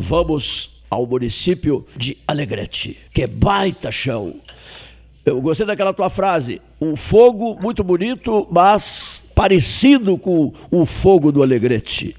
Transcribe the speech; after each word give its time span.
Vamos 0.00 0.70
ao 0.88 1.04
município 1.04 1.84
de 1.96 2.16
Alegrete, 2.26 2.96
que 3.12 3.22
é 3.22 3.26
baita 3.26 3.90
chão. 3.90 4.32
Eu 5.26 5.40
gostei 5.40 5.66
daquela 5.66 5.92
tua 5.92 6.08
frase. 6.08 6.62
Um 6.80 6.94
fogo 6.94 7.58
muito 7.60 7.82
bonito, 7.82 8.46
mas 8.50 9.24
parecido 9.34 10.16
com 10.16 10.54
o 10.70 10.86
fogo 10.86 11.32
do 11.32 11.42
Alegrete. 11.42 12.14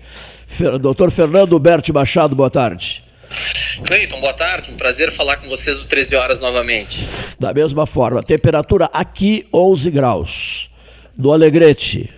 Doutor 0.81 1.10
Fernando 1.10 1.57
Berti 1.57 1.94
Machado, 1.94 2.36
boa 2.36 2.50
tarde. 2.50 3.02
Cleiton, 3.85 4.19
boa 4.19 4.33
tarde. 4.33 4.71
Um 4.71 4.75
prazer 4.75 5.11
falar 5.11 5.37
com 5.37 5.47
vocês 5.47 5.79
do 5.79 5.87
13 5.87 6.15
horas 6.15 6.39
novamente. 6.41 7.07
Da 7.39 7.53
mesma 7.53 7.85
forma, 7.85 8.21
temperatura 8.21 8.89
aqui 8.91 9.46
11 9.53 9.89
graus. 9.89 10.69
Do 11.15 11.31
Alegrete. 11.31 12.09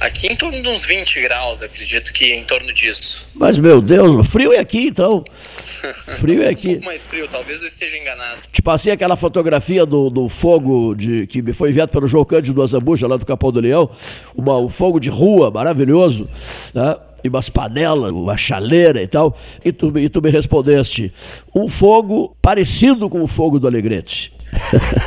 Aqui 0.00 0.26
em 0.26 0.36
torno 0.36 0.60
de 0.60 0.68
uns 0.68 0.84
20 0.84 1.20
graus, 1.22 1.62
acredito 1.62 2.12
que 2.12 2.32
em 2.32 2.44
torno 2.44 2.72
disso. 2.72 3.30
Mas, 3.34 3.58
meu 3.58 3.80
Deus, 3.80 4.26
frio 4.28 4.52
é 4.52 4.58
aqui 4.58 4.88
então. 4.88 5.24
Frio 6.20 6.42
é 6.42 6.48
aqui. 6.48 6.68
um 6.68 6.72
pouco 6.72 6.86
mais 6.86 7.06
frio, 7.06 7.28
talvez 7.28 7.60
eu 7.60 7.66
esteja 7.66 7.96
enganado. 7.98 8.40
Te 8.52 8.62
passei 8.62 8.92
aquela 8.92 9.16
fotografia 9.16 9.84
do, 9.84 10.08
do 10.08 10.28
fogo 10.28 10.94
de, 10.94 11.26
que 11.26 11.42
me 11.42 11.52
foi 11.52 11.70
enviado 11.70 11.90
pelo 11.92 12.06
João 12.06 12.24
Cândido 12.24 12.62
Azambuja, 12.62 13.06
lá 13.06 13.16
do 13.16 13.26
Capão 13.26 13.50
do 13.50 13.60
Leão. 13.60 13.90
Uma, 14.34 14.58
um 14.58 14.68
fogo 14.68 15.00
de 15.00 15.10
rua 15.10 15.50
maravilhoso. 15.50 16.30
Né? 16.74 16.96
e 17.24 17.28
umas 17.28 17.48
panelas, 17.48 18.12
uma 18.12 18.36
chaleira 18.36 19.02
e 19.02 19.08
tal, 19.08 19.36
e 19.64 19.72
tu, 19.72 19.98
e 19.98 20.08
tu 20.08 20.22
me 20.22 20.30
respondeste, 20.30 21.12
um 21.54 21.66
fogo 21.66 22.36
parecido 22.40 23.10
com 23.10 23.20
o 23.20 23.26
fogo 23.26 23.58
do 23.58 23.66
Alegrete. 23.66 24.35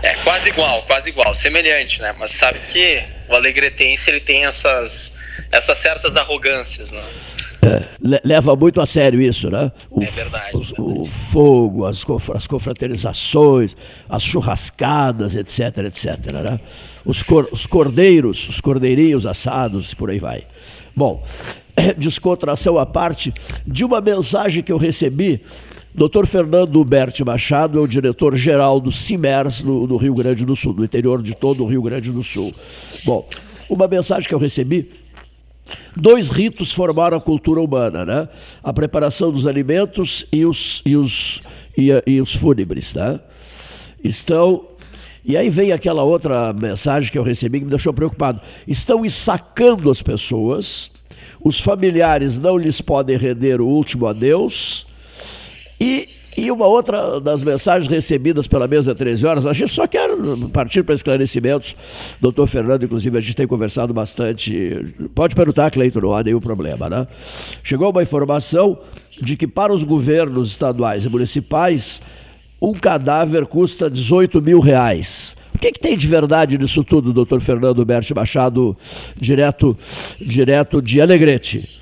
É 0.04 0.14
quase 0.24 0.50
igual, 0.50 0.84
quase 0.84 1.10
igual, 1.10 1.34
semelhante, 1.34 2.02
né? 2.02 2.14
Mas 2.18 2.32
sabe 2.32 2.60
que 2.60 3.04
o 3.28 3.36
alegretense 3.36 4.10
ele 4.10 4.20
tem 4.20 4.46
essas, 4.46 5.18
essas 5.52 5.78
certas 5.78 6.16
arrogâncias, 6.16 6.92
né? 6.92 7.04
É, 7.62 8.22
leva 8.24 8.56
muito 8.56 8.80
a 8.80 8.86
sério 8.86 9.22
isso, 9.22 9.50
né? 9.50 9.72
O, 9.90 10.02
é 10.02 10.06
verdade. 10.06 10.56
O, 10.56 10.60
verdade. 10.60 11.00
o 11.02 11.06
fogo, 11.06 11.86
as, 11.86 12.06
as 12.34 12.48
confraternizações, 12.48 13.76
as 14.08 14.24
churrascadas, 14.24 15.36
etc, 15.36 15.78
etc, 15.80 16.32
né? 16.32 16.60
Os, 17.04 17.22
cor, 17.22 17.48
os 17.52 17.66
cordeiros, 17.66 18.48
os 18.48 18.62
cordeirinhos 18.62 19.26
assados 19.26 19.94
por 19.94 20.10
aí 20.10 20.20
vai. 20.20 20.44
Bom, 20.96 21.24
descontração 21.98 22.78
à 22.78 22.86
parte, 22.86 23.34
de 23.66 23.84
uma 23.84 24.00
mensagem 24.00 24.64
que 24.64 24.72
eu 24.72 24.78
recebi. 24.78 25.42
Dr. 25.94 26.26
Fernando 26.26 26.84
Berti 26.84 27.24
Machado 27.24 27.80
é 27.80 27.82
o 27.82 27.88
diretor-geral 27.88 28.80
do 28.80 28.92
CIMERS 28.92 29.62
no, 29.62 29.98
Rio 29.98 30.14
Grande 30.14 30.46
do 30.46 30.56
Sul, 30.56 30.74
no 30.74 30.84
interior 30.86 31.22
de 31.22 31.36
todo 31.36 31.64
o 31.64 31.68
Rio 31.68 31.82
Grande 31.82 32.12
do 32.12 32.24
Sul. 32.24 32.52
Bom, 33.06 33.28
uma 33.70 33.88
mensagem 33.88 34.28
que 34.28 34.36
eu 34.36 34.40
recebi 34.40 34.90
Dois 35.96 36.30
ritos 36.30 36.72
formaram 36.72 37.18
a 37.18 37.22
cultura 37.22 37.62
humana, 37.62 38.04
né? 38.04 38.28
A 38.64 38.74
preparação 38.74 39.32
dos 39.32 39.46
alimentos 39.46 40.26
e 40.32 40.44
os, 40.44 40.82
e 40.84 40.96
os, 40.96 41.44
e, 41.78 41.90
e 42.08 42.20
os 42.20 42.34
fúnebres, 42.34 42.96
né? 42.96 43.20
Estão. 44.04 44.66
E 45.24 45.38
aí 45.38 45.48
vem 45.48 45.72
aquela 45.72 46.02
outra 46.02 46.54
mensagem 46.54 47.12
que 47.12 47.20
eu 47.20 47.24
recebi 47.24 47.60
que 47.60 47.66
me 47.66 47.70
deixou 47.70 47.94
preocupado. 47.94 48.42
Estão 48.68 49.06
ensacando 49.06 49.92
as 49.92 50.02
pessoas 50.02 50.90
os 51.42 51.60
familiares 51.60 52.38
não 52.38 52.58
lhes 52.58 52.82
podem 52.82 53.18
render 53.18 53.62
o 53.62 53.68
último 53.68 54.08
adeus. 54.08 54.86
E, 56.38 56.52
uma 56.52 56.68
outra 56.68 57.20
das 57.20 57.42
mensagens 57.42 57.90
recebidas 57.90 58.48
pela 58.48 58.68
mesa 58.68 58.94
13 58.94 59.26
horas, 59.26 59.46
a 59.46 59.54
gente 59.54 59.74
só 59.74 59.88
quer 59.88 60.10
partir 60.54 60.84
para 60.84 60.96
esclarecimentos. 60.96 61.76
Doutor 62.22 62.48
Fernando, 62.48 62.84
inclusive, 62.84 63.18
a 63.18 63.22
gente 63.22 63.36
tem 63.36 63.48
conversado 63.48 63.94
bastante. 63.94 64.94
Pode 65.16 65.36
perguntar, 65.36 65.72
Cleiton, 65.72 66.00
não 66.02 66.16
há 66.16 66.24
nenhum 66.24 66.40
problema, 66.40 66.90
né? 66.90 67.08
Chegou 67.64 67.90
uma 67.90 68.04
informação 68.04 68.78
de 69.22 69.36
que 69.36 69.48
para 69.48 69.74
os 69.74 69.84
governos 69.84 70.52
estaduais 70.52 71.06
e 71.06 71.10
municipais, 71.10 72.02
um 72.62 72.72
cadáver 72.72 73.46
custa 73.46 73.90
18 73.90 74.42
mil 74.42 74.60
reais. 74.60 75.36
O 75.54 75.58
que, 75.58 75.72
que, 75.72 75.80
tem 75.80 75.98
de 75.98 76.08
verdade 76.08 76.58
nisso 76.58 76.84
tudo, 76.84 77.12
doutor 77.12 77.42
Fernando 77.42 77.84
Berti 77.84 78.14
Machado, 78.14 78.78
direto, 79.18 79.78
direto 80.22 80.82
de 80.82 81.02
Alegrete? 81.02 81.82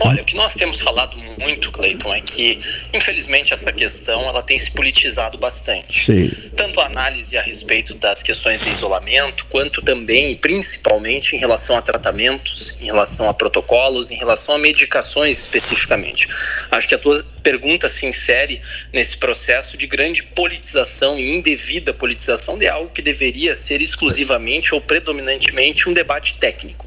Olha, 0.00 0.22
o 0.22 0.24
que 0.24 0.36
nós 0.36 0.54
temos 0.54 0.80
falado 0.80 1.16
muito, 1.38 1.70
Cleiton, 1.70 2.14
é 2.14 2.20
que, 2.20 2.58
infelizmente, 2.92 3.52
essa 3.52 3.72
questão 3.72 4.22
ela 4.22 4.42
tem 4.42 4.58
se 4.58 4.70
politizado 4.72 5.36
bastante. 5.38 6.06
Sim. 6.06 6.50
Tanto 6.56 6.80
a 6.80 6.86
análise 6.86 7.36
a 7.36 7.42
respeito 7.42 7.94
das 7.94 8.22
questões 8.22 8.60
de 8.60 8.70
isolamento, 8.70 9.46
quanto 9.46 9.82
também 9.82 10.32
e 10.32 10.36
principalmente 10.36 11.36
em 11.36 11.38
relação 11.38 11.76
a 11.76 11.82
tratamentos, 11.82 12.80
em 12.80 12.86
relação 12.86 13.28
a 13.28 13.34
protocolos, 13.34 14.10
em 14.10 14.16
relação 14.16 14.54
a 14.54 14.58
medicações 14.58 15.38
especificamente. 15.38 16.26
Acho 16.70 16.88
que 16.88 16.94
a 16.94 16.98
tua 16.98 17.22
pergunta 17.46 17.88
se 17.88 18.04
insere 18.04 18.60
nesse 18.92 19.18
processo 19.18 19.76
de 19.76 19.86
grande 19.86 20.20
politização 20.20 21.16
e 21.16 21.36
indevida 21.36 21.94
politização 21.94 22.58
de 22.58 22.66
algo 22.66 22.90
que 22.90 23.00
deveria 23.00 23.54
ser 23.54 23.80
exclusivamente 23.80 24.74
ou 24.74 24.80
predominantemente 24.80 25.88
um 25.88 25.94
debate 25.94 26.38
técnico. 26.38 26.84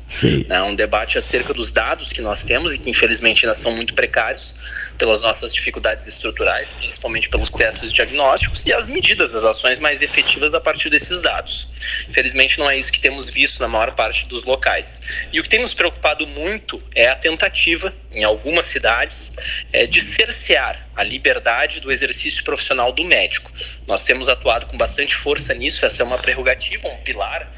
Né? 0.47 0.61
Um 0.63 0.75
debate 0.75 1.17
acerca 1.17 1.53
dos 1.53 1.71
dados 1.71 2.11
que 2.11 2.21
nós 2.21 2.43
temos 2.43 2.73
e 2.73 2.77
que 2.77 2.89
infelizmente 2.89 3.45
ainda 3.45 3.53
são 3.53 3.71
muito 3.71 3.93
precários 3.93 4.91
pelas 4.97 5.21
nossas 5.21 5.53
dificuldades 5.53 6.07
estruturais, 6.07 6.73
principalmente 6.77 7.29
pelos 7.29 7.51
testes 7.51 7.93
diagnósticos 7.93 8.65
e 8.65 8.73
as 8.73 8.87
medidas, 8.87 9.33
as 9.33 9.45
ações 9.45 9.79
mais 9.79 10.01
efetivas 10.01 10.53
a 10.53 10.59
partir 10.59 10.89
desses 10.89 11.21
dados. 11.21 11.69
Infelizmente 12.09 12.59
não 12.59 12.69
é 12.69 12.77
isso 12.77 12.91
que 12.91 12.99
temos 12.99 13.29
visto 13.29 13.61
na 13.61 13.69
maior 13.69 13.91
parte 13.91 14.27
dos 14.27 14.43
locais. 14.43 15.29
E 15.31 15.39
o 15.39 15.43
que 15.43 15.47
tem 15.47 15.61
nos 15.61 15.73
preocupado 15.73 16.27
muito 16.27 16.81
é 16.93 17.07
a 17.07 17.15
tentativa 17.15 17.93
em 18.11 18.23
algumas 18.23 18.65
cidades, 18.65 19.31
é, 19.71 19.85
de 19.85 20.01
cercear 20.01 20.48
a 20.57 21.03
liberdade 21.03 21.79
do 21.79 21.91
exercício 21.91 22.43
profissional 22.43 22.91
do 22.91 23.03
médico. 23.03 23.51
Nós 23.87 24.03
temos 24.03 24.27
atuado 24.27 24.67
com 24.67 24.77
bastante 24.77 25.15
força 25.15 25.53
nisso, 25.53 25.85
essa 25.85 26.03
é 26.03 26.05
uma 26.05 26.17
prerrogativa, 26.17 26.87
um 26.87 26.97
pilar 26.97 27.49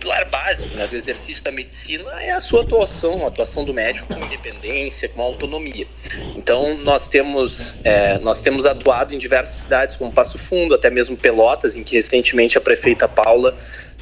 pilar 0.00 0.24
básico 0.30 0.74
né, 0.76 0.86
do 0.86 0.96
exercício 0.96 1.44
da 1.44 1.52
medicina 1.52 2.10
é 2.22 2.30
a 2.30 2.40
sua 2.40 2.62
atuação, 2.62 3.24
a 3.24 3.28
atuação 3.28 3.64
do 3.64 3.74
médico 3.74 4.08
com 4.08 4.18
independência, 4.18 5.08
com 5.10 5.20
autonomia. 5.20 5.86
Então 6.34 6.78
nós 6.78 7.06
temos 7.06 7.74
é, 7.84 8.18
nós 8.18 8.40
temos 8.40 8.64
atuado 8.64 9.14
em 9.14 9.18
diversas 9.18 9.60
cidades 9.60 9.96
como 9.96 10.10
Passo 10.10 10.38
Fundo, 10.38 10.74
até 10.74 10.88
mesmo 10.88 11.16
Pelotas, 11.16 11.76
em 11.76 11.84
que 11.84 11.94
recentemente 11.96 12.56
a 12.56 12.60
prefeita 12.60 13.06
Paula 13.06 13.56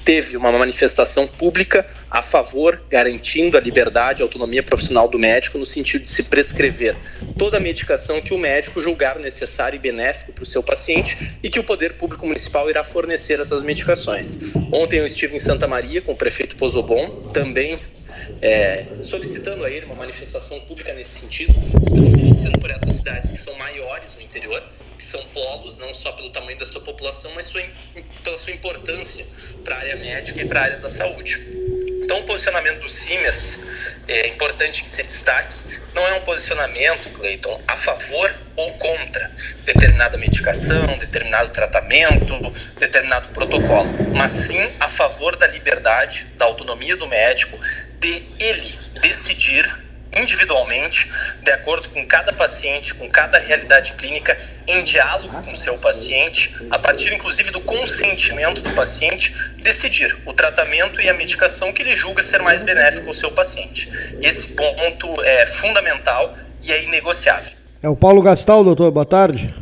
teve 0.09 0.39
uma 0.39 0.51
manifestação 0.51 1.27
pública 1.27 1.87
a 2.11 2.23
favor, 2.23 2.83
garantindo 2.89 3.59
a 3.59 3.61
liberdade 3.61 4.23
e 4.23 4.25
autonomia 4.25 4.63
profissional 4.63 5.07
do 5.07 5.19
médico 5.19 5.59
no 5.59 5.67
sentido 5.67 6.05
de 6.05 6.09
se 6.09 6.23
prescrever 6.23 6.97
toda 7.37 7.59
a 7.59 7.61
medicação 7.61 8.19
que 8.19 8.33
o 8.33 8.39
médico 8.39 8.81
julgar 8.81 9.19
necessário 9.19 9.77
e 9.77 9.79
benéfico 9.79 10.33
para 10.33 10.43
o 10.43 10.47
seu 10.47 10.63
paciente 10.63 11.37
e 11.43 11.51
que 11.51 11.61
o 11.61 11.63
poder 11.63 11.93
público 11.99 12.27
municipal 12.27 12.71
irá 12.71 12.83
fornecer 12.83 13.39
essas 13.39 13.63
medicações. 13.63 14.39
Ontem 14.73 14.99
eu 14.99 15.05
estive 15.05 15.37
em 15.37 15.39
Santa 15.39 15.69
Maria 15.69 16.01
com 16.01 16.13
o 16.13 16.17
prefeito 16.17 16.57
Pozobon, 16.57 17.29
também 17.35 17.79
é, 18.41 18.87
solicitando 19.03 19.63
a 19.63 19.71
ele 19.71 19.85
uma 19.85 19.95
manifestação 19.95 20.59
pública 20.61 20.95
nesse 20.95 21.19
sentido. 21.19 21.55
Estamos 21.83 22.15
iniciando 22.15 22.59
por 22.59 22.71
essas 22.71 22.95
cidades 22.95 23.31
que 23.31 23.37
são 23.37 23.55
maiores 23.59 24.17
no 24.17 24.23
interior 24.23 24.63
são 25.09 25.25
polos, 25.33 25.79
não 25.79 25.93
só 25.95 26.13
pelo 26.13 26.31
tamanho 26.31 26.59
da 26.59 26.67
sua 26.67 26.83
população, 26.83 27.31
mas 27.35 27.47
sua, 27.47 27.63
pela 28.23 28.37
sua 28.37 28.53
importância 28.53 29.27
para 29.65 29.75
a 29.75 29.79
área 29.79 29.97
médica 29.97 30.43
e 30.43 30.45
para 30.47 30.61
a 30.61 30.63
área 30.65 30.79
da 30.79 30.89
saúde. 30.89 31.43
Então, 32.05 32.21
o 32.21 32.25
posicionamento 32.25 32.81
do 32.81 32.89
CIMES 32.89 33.61
é 34.07 34.29
importante 34.29 34.83
que 34.83 34.89
se 34.89 35.03
destaque. 35.03 35.57
Não 35.95 36.07
é 36.07 36.15
um 36.15 36.21
posicionamento, 36.23 37.11
Cleiton, 37.11 37.61
a 37.67 37.77
favor 37.77 38.35
ou 38.57 38.73
contra 38.75 39.31
determinada 39.65 40.17
medicação, 40.17 40.87
determinado 40.99 41.51
tratamento, 41.51 42.35
determinado 42.79 43.29
protocolo, 43.31 43.91
mas 44.15 44.33
sim 44.33 44.73
a 44.81 44.89
favor 44.89 45.37
da 45.37 45.47
liberdade, 45.49 46.25
da 46.37 46.47
autonomia 46.47 46.97
do 46.97 47.07
médico, 47.07 47.59
de 47.99 48.23
ele 48.39 48.79
decidir 49.03 49.88
individualmente, 50.17 51.11
de 51.43 51.51
acordo 51.51 51.89
com 51.91 52.05
cada 52.07 52.33
paciente, 52.33 52.95
com 52.95 53.09
cada 53.09 53.39
realidade 53.39 53.93
clínica, 53.95 54.37
em 54.67 54.83
diálogo 54.83 55.43
com 55.43 55.53
o 55.53 55.57
seu 55.57 55.77
paciente, 55.79 56.55
a 56.71 56.79
partir 56.79 57.13
inclusive 57.13 57.51
do 57.51 57.61
consentimento 57.61 58.63
do 58.63 58.71
paciente, 58.73 59.35
decidir 59.63 60.17
o 60.27 60.33
tratamento 60.33 61.01
e 61.01 61.09
a 61.09 61.15
medicação 61.15 61.73
que 61.73 61.83
ele 61.83 61.95
julga 61.95 62.23
ser 62.23 62.43
mais 62.43 62.63
benéfico 62.63 63.09
ao 63.09 63.13
seu 63.13 63.31
paciente. 63.31 63.91
Esse 64.21 64.55
ponto 64.55 65.23
é 65.23 65.47
fundamental 65.47 66.35
e 66.65 66.73
é 66.73 66.85
inegociável. 66.85 67.53
É 67.83 67.89
o 67.89 67.97
Paulo 67.97 68.23
Gastal, 68.23 68.65
doutor. 68.65 68.91
Boa 68.91 69.07
tarde. 69.07 69.55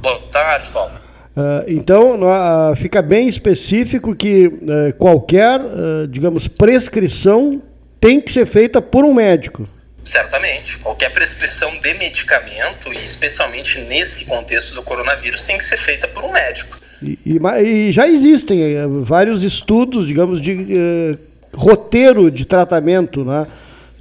Boa 0.00 0.20
tarde, 0.30 0.68
Paulo. 0.70 1.04
Uh, 1.36 1.64
então, 1.66 2.20
uh, 2.20 2.76
fica 2.76 3.02
bem 3.02 3.28
específico 3.28 4.14
que 4.14 4.46
uh, 4.46 4.94
qualquer, 4.96 5.60
digamos, 6.08 6.46
prescrição 6.46 7.60
tem 8.00 8.20
que 8.20 8.30
ser 8.30 8.46
feita 8.46 8.80
por 8.80 9.04
um 9.04 9.12
médico. 9.12 9.66
Certamente. 10.04 10.78
Qualquer 10.78 11.10
prescrição 11.10 11.70
de 11.80 11.94
medicamento, 11.94 12.92
e 12.92 13.02
especialmente 13.02 13.80
nesse 13.82 14.26
contexto 14.26 14.74
do 14.74 14.82
coronavírus, 14.82 15.42
tem 15.42 15.56
que 15.56 15.64
ser 15.64 15.78
feita 15.78 16.06
por 16.08 16.24
um 16.24 16.32
médico. 16.32 16.78
E, 17.02 17.18
e, 17.24 17.38
e 17.62 17.92
já 17.92 18.06
existem 18.06 18.62
eh, 18.62 18.86
vários 19.02 19.42
estudos, 19.42 20.06
digamos, 20.06 20.40
de 20.40 20.52
uh, 20.52 21.18
roteiro 21.56 22.30
de 22.30 22.44
tratamento, 22.44 23.24
né? 23.24 23.46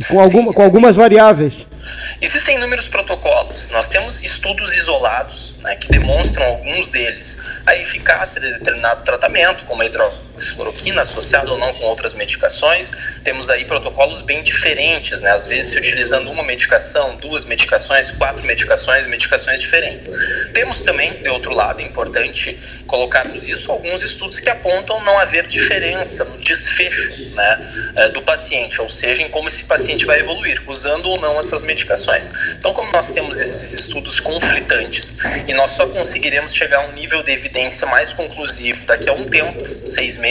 Com, 0.10 0.20
alguma, 0.20 0.52
com 0.52 0.62
algumas 0.62 0.96
variáveis. 0.96 1.66
Existem 2.20 2.58
inúmeros 2.58 2.88
protocolos 2.90 3.70
Nós 3.72 3.88
temos 3.88 4.22
estudos 4.22 4.72
isolados 4.74 5.60
né, 5.64 5.76
que 5.76 5.90
demonstram, 5.90 6.44
alguns 6.46 6.88
deles, 6.88 7.62
a 7.66 7.76
eficácia 7.76 8.42
de 8.42 8.54
determinado 8.54 9.04
tratamento, 9.04 9.66
como 9.66 9.82
a 9.82 9.86
hidroxicloroquina, 10.34 11.02
associado 11.02 11.52
ou 11.52 11.58
não 11.58 11.74
com 11.74 11.86
outras 11.86 12.14
medicações. 12.14 13.20
Temos 13.24 13.50
aí 13.50 13.66
protocolos 13.66 14.22
bem 14.22 14.42
diferentes, 14.44 15.22
né, 15.22 15.32
às 15.32 15.48
vezes 15.48 15.74
utilizando 15.74 16.30
uma 16.32 16.44
medicação, 16.44 17.16
duas 17.18 17.46
medicações, 17.46 18.12
quatro 18.12 18.46
medicações, 18.46 19.08
medicações 19.08 19.60
diferentes. 19.60 20.08
Temos 20.54 20.82
também, 20.84 21.14
de 21.22 21.30
outro 21.30 21.54
lado, 21.54 21.82
é 21.82 21.84
importante 21.84 22.58
colocarmos 22.88 23.48
isso, 23.48 23.72
alguns 23.72 24.04
estudos 24.04 24.40
que 24.40 24.50
apontam 24.50 25.04
não 25.04 25.18
haver 25.20 25.48
diferença 25.48 26.24
no 26.26 26.38
desfecho 26.38 27.32
né, 27.34 27.60
eh, 27.96 28.10
do 28.10 28.22
paciente, 28.22 28.82
ou 28.82 28.90
seja, 28.90 29.22
em 29.22 29.30
como 29.30 29.48
esse 29.48 29.64
paciente 29.66 30.06
vai 30.06 30.20
evoluir, 30.20 30.62
usando 30.68 31.06
ou 31.10 31.20
não 31.20 31.38
essas 31.40 31.64
medicações. 31.64 32.30
Então, 32.58 32.74
como 32.74 32.92
nós 32.92 33.12
temos 33.12 33.38
esses 33.38 33.74
estudos 33.74 34.20
conflitantes 34.20 35.16
e 35.48 35.54
nós 35.54 35.72
só 35.72 35.88
conseguiremos 35.88 36.54
chegar 36.54 36.80
a 36.80 36.88
um 36.88 36.94
nível 36.94 37.24
de 37.24 37.32
evidência 37.32 37.88
mais 37.88 38.14
conclusivo 38.14 38.86
daqui 38.86 39.10
a 39.10 39.14
um 39.14 39.26
tempo, 39.26 39.64
seis 39.88 40.18
meses, 40.18 40.23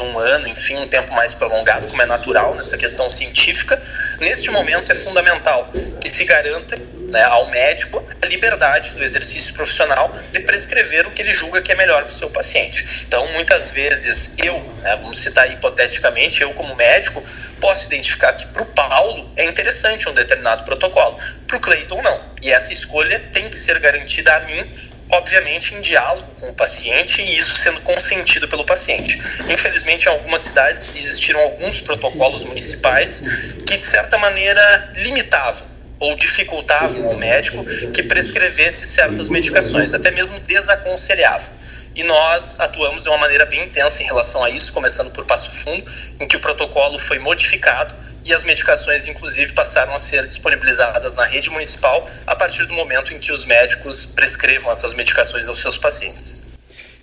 um 0.00 0.18
ano, 0.18 0.48
enfim, 0.48 0.76
um 0.78 0.88
tempo 0.88 1.12
mais 1.12 1.34
prolongado, 1.34 1.86
como 1.88 2.00
é 2.02 2.06
natural 2.06 2.54
nessa 2.54 2.76
questão 2.76 3.10
científica, 3.10 3.80
neste 4.20 4.50
momento 4.50 4.92
é 4.92 4.94
fundamental 4.94 5.70
que 6.00 6.08
se 6.08 6.24
garanta 6.24 6.76
né, 7.10 7.22
ao 7.24 7.50
médico 7.50 8.02
a 8.22 8.26
liberdade 8.26 8.90
do 8.90 9.02
exercício 9.02 9.52
profissional 9.54 10.12
de 10.32 10.40
prescrever 10.40 11.06
o 11.06 11.10
que 11.10 11.22
ele 11.22 11.32
julga 11.32 11.60
que 11.60 11.72
é 11.72 11.74
melhor 11.74 12.04
para 12.04 12.12
o 12.12 12.16
seu 12.16 12.30
paciente. 12.30 13.04
Então, 13.06 13.26
muitas 13.32 13.70
vezes, 13.70 14.34
eu, 14.38 14.58
né, 14.82 14.96
vamos 14.96 15.18
citar 15.18 15.50
hipoteticamente, 15.50 16.42
eu 16.42 16.52
como 16.54 16.74
médico, 16.76 17.22
posso 17.60 17.86
identificar 17.86 18.32
que 18.32 18.46
para 18.48 18.62
o 18.62 18.66
Paulo 18.66 19.30
é 19.36 19.44
interessante 19.44 20.08
um 20.08 20.14
determinado 20.14 20.64
protocolo, 20.64 21.18
para 21.46 21.56
o 21.56 21.60
Cleiton 21.60 22.00
não. 22.02 22.30
E 22.42 22.52
essa 22.52 22.72
escolha 22.72 23.18
tem 23.32 23.48
que 23.48 23.56
ser 23.56 23.78
garantida 23.80 24.34
a 24.34 24.40
mim 24.40 24.90
obviamente 25.12 25.74
em 25.74 25.80
diálogo 25.80 26.26
com 26.38 26.48
o 26.48 26.54
paciente 26.54 27.22
e 27.22 27.36
isso 27.36 27.54
sendo 27.54 27.80
consentido 27.80 28.48
pelo 28.48 28.64
paciente. 28.64 29.20
Infelizmente, 29.48 30.06
em 30.06 30.08
algumas 30.08 30.42
cidades 30.42 30.96
existiram 30.96 31.40
alguns 31.40 31.80
protocolos 31.80 32.44
municipais 32.44 33.20
que, 33.66 33.76
de 33.76 33.84
certa 33.84 34.16
maneira, 34.18 34.92
limitavam 34.96 35.68
ou 35.98 36.14
dificultavam 36.14 37.06
ao 37.08 37.16
médico 37.16 37.64
que 37.92 38.02
prescrevesse 38.02 38.86
certas 38.86 39.28
medicações, 39.28 39.92
até 39.92 40.10
mesmo 40.10 40.40
desaconselhavam. 40.40 41.60
E 41.94 42.04
nós 42.04 42.58
atuamos 42.58 43.02
de 43.02 43.08
uma 43.08 43.18
maneira 43.18 43.44
bem 43.44 43.64
intensa 43.64 44.02
em 44.02 44.06
relação 44.06 44.42
a 44.42 44.48
isso, 44.48 44.72
começando 44.72 45.10
por 45.10 45.26
Passo 45.26 45.50
Fundo, 45.50 45.84
em 46.20 46.26
que 46.26 46.36
o 46.36 46.40
protocolo 46.40 46.98
foi 46.98 47.18
modificado 47.18 47.94
e 48.30 48.34
as 48.34 48.44
medicações, 48.44 49.06
inclusive, 49.06 49.52
passaram 49.52 49.94
a 49.94 49.98
ser 49.98 50.26
disponibilizadas 50.26 51.14
na 51.14 51.24
rede 51.24 51.50
municipal 51.50 52.08
a 52.26 52.34
partir 52.34 52.64
do 52.66 52.74
momento 52.74 53.12
em 53.12 53.18
que 53.18 53.32
os 53.32 53.44
médicos 53.44 54.06
prescrevam 54.06 54.70
essas 54.70 54.94
medicações 54.94 55.48
aos 55.48 55.58
seus 55.58 55.76
pacientes. 55.76 56.46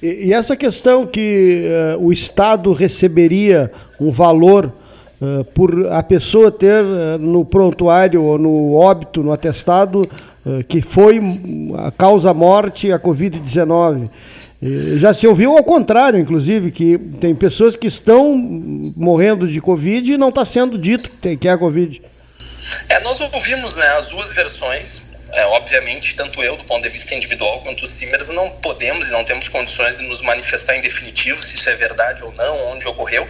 E, 0.02 0.28
e 0.28 0.34
essa 0.34 0.56
questão 0.56 1.06
que 1.06 1.66
uh, 1.96 2.06
o 2.06 2.14
Estado 2.14 2.72
receberia 2.72 3.72
um 4.00 4.12
valor 4.12 4.72
uh, 5.22 5.44
por 5.46 5.88
a 5.88 6.02
pessoa 6.04 6.52
ter 6.52 6.84
uh, 6.84 7.18
no 7.20 7.46
prontuário 7.46 8.24
ou 8.24 8.38
no 8.38 8.76
óbito, 8.76 9.22
no 9.24 9.34
atestado, 9.34 10.02
uh, 10.02 10.64
que 10.66 10.82
foi 10.82 11.20
a 11.78 11.92
causa 11.92 12.34
morte 12.34 12.92
a 12.92 13.00
Covid-19. 13.00 14.06
Já 14.98 15.14
se 15.14 15.28
ouviu 15.28 15.56
ao 15.56 15.64
contrário, 15.64 16.20
inclusive, 16.20 16.72
que 16.72 16.98
tem 17.20 17.36
pessoas 17.36 17.76
que 17.76 17.86
estão 17.86 18.36
morrendo 18.96 19.48
de 19.48 19.62
Covid 19.62 20.12
e 20.12 20.18
não 20.18 20.30
está 20.30 20.44
sendo 20.44 20.80
dito 20.80 21.10
que 21.38 21.48
é 21.48 21.52
a 21.52 21.58
Covid. 21.58 22.02
É, 22.90 23.00
nós 23.02 23.20
ouvimos 23.20 23.76
né, 23.76 23.88
as 23.90 24.08
duas 24.08 24.34
versões 24.34 25.08
é, 25.34 25.46
obviamente, 25.48 26.16
tanto 26.16 26.42
eu, 26.42 26.56
do 26.56 26.64
ponto 26.64 26.82
de 26.82 26.90
vista 26.90 27.14
individual, 27.14 27.60
quanto 27.60 27.84
os 27.84 27.92
Simers, 27.92 28.30
não 28.30 28.50
podemos 28.50 29.08
e 29.08 29.12
não 29.12 29.24
temos 29.26 29.50
condições 29.50 29.98
de 29.98 30.08
nos 30.08 30.22
manifestar 30.22 30.76
em 30.78 30.82
definitivo 30.82 31.42
se 31.42 31.56
isso 31.56 31.70
é 31.70 31.76
verdade 31.76 32.24
ou 32.24 32.32
não, 32.34 32.72
onde 32.72 32.88
ocorreu, 32.88 33.28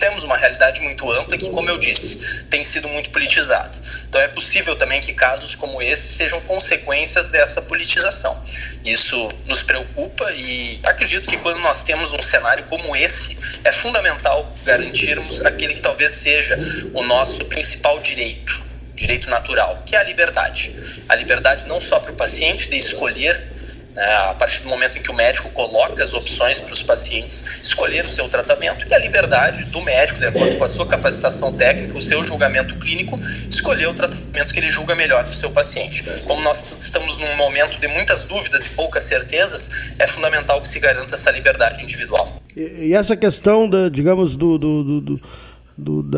temos 0.00 0.24
uma 0.24 0.36
realidade 0.36 0.80
muito 0.80 1.08
ampla 1.12 1.36
que, 1.36 1.50
como 1.50 1.68
eu 1.68 1.78
disse, 1.78 2.44
tem 2.44 2.64
sido 2.64 2.88
muito 2.88 3.10
politizada. 3.10 3.70
Então 4.08 4.20
é 4.20 4.28
possível 4.28 4.74
também 4.74 5.00
que 5.00 5.12
casos 5.12 5.54
como 5.54 5.80
esse 5.80 6.14
sejam 6.14 6.40
consequências 6.40 7.28
dessa 7.28 7.62
politização. 7.62 8.42
Isso 8.84 9.28
nos 9.46 9.62
preocupa 9.62 10.32
e 10.32 10.80
acredito 10.84 11.28
que 11.28 11.36
quando 11.36 11.58
nós 11.60 11.82
temos 11.82 12.10
um 12.12 12.22
cenário 12.22 12.64
como 12.64 12.96
esse, 12.96 13.38
é 13.62 13.70
fundamental 13.70 14.56
garantirmos 14.64 15.44
aquele 15.44 15.74
que 15.74 15.80
talvez 15.80 16.10
seja 16.12 16.58
o 16.94 17.02
nosso 17.02 17.44
principal 17.44 18.00
direito, 18.00 18.58
direito 18.94 19.28
natural, 19.28 19.78
que 19.84 19.94
é 19.94 19.98
a 19.98 20.02
liberdade. 20.02 20.74
A 21.08 21.14
liberdade 21.14 21.66
não 21.68 21.80
só 21.80 22.00
para 22.00 22.12
o 22.12 22.16
paciente 22.16 22.70
de 22.70 22.78
escolher, 22.78 23.59
né, 24.00 24.14
a 24.30 24.34
partir 24.34 24.62
do 24.62 24.70
momento 24.70 24.96
em 24.96 25.02
que 25.02 25.10
o 25.10 25.14
médico 25.14 25.50
coloca 25.50 26.02
as 26.02 26.14
opções 26.14 26.58
para 26.58 26.72
os 26.72 26.82
pacientes 26.82 27.60
escolher 27.62 28.02
o 28.02 28.08
seu 28.08 28.26
tratamento, 28.28 28.86
e 28.88 28.94
a 28.94 28.98
liberdade 28.98 29.66
do 29.66 29.80
médico, 29.82 30.18
de 30.18 30.26
acordo 30.26 30.56
com 30.56 30.64
a 30.64 30.68
sua 30.68 30.86
capacitação 30.86 31.52
técnica, 31.52 31.98
o 31.98 32.00
seu 32.00 32.24
julgamento 32.24 32.76
clínico, 32.76 33.20
escolher 33.50 33.88
o 33.88 33.94
tratamento 33.94 34.54
que 34.54 34.58
ele 34.58 34.70
julga 34.70 34.94
melhor 34.94 35.24
para 35.24 35.30
o 35.30 35.34
seu 35.34 35.50
paciente. 35.50 36.02
Como 36.24 36.40
nós 36.40 36.74
estamos 36.78 37.18
num 37.18 37.36
momento 37.36 37.78
de 37.78 37.88
muitas 37.88 38.24
dúvidas 38.24 38.64
e 38.64 38.70
poucas 38.70 39.04
certezas, 39.04 39.92
é 39.98 40.06
fundamental 40.06 40.62
que 40.62 40.68
se 40.68 40.80
garanta 40.80 41.14
essa 41.14 41.30
liberdade 41.30 41.82
individual. 41.82 42.40
E, 42.56 42.88
e 42.88 42.94
essa 42.94 43.14
questão, 43.14 43.68
da, 43.68 43.90
digamos, 43.90 44.34
do, 44.34 44.56
do, 44.56 44.82
do, 44.82 45.00
do 45.00 45.20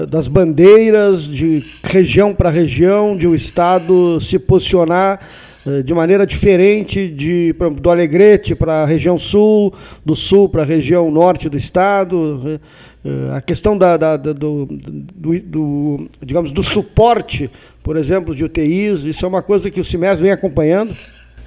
das 0.06 0.26
bandeiras 0.26 1.24
de 1.24 1.62
região 1.84 2.34
para 2.34 2.50
região, 2.50 3.16
de 3.16 3.28
o 3.28 3.34
Estado 3.34 4.20
se 4.20 4.36
posicionar 4.38 5.20
de 5.84 5.94
maneira 5.94 6.26
diferente 6.26 7.08
de, 7.08 7.54
do 7.80 7.90
Alegrete 7.90 8.54
para 8.54 8.82
a 8.82 8.86
região 8.86 9.18
sul, 9.18 9.72
do 10.04 10.16
sul 10.16 10.48
para 10.48 10.62
a 10.62 10.66
região 10.66 11.10
norte 11.10 11.48
do 11.48 11.56
Estado. 11.56 12.60
Eh, 13.04 13.30
a 13.34 13.40
questão 13.40 13.76
da, 13.76 13.96
da, 13.96 14.16
da 14.16 14.32
do, 14.32 14.66
do, 14.66 15.40
do, 15.40 16.08
digamos, 16.20 16.52
do 16.52 16.62
suporte, 16.62 17.50
por 17.82 17.96
exemplo, 17.96 18.34
de 18.34 18.44
UTIs, 18.44 19.04
isso 19.04 19.24
é 19.24 19.28
uma 19.28 19.42
coisa 19.42 19.70
que 19.70 19.80
o 19.80 19.84
CIMES 19.84 20.20
vem 20.20 20.30
acompanhando. 20.30 20.90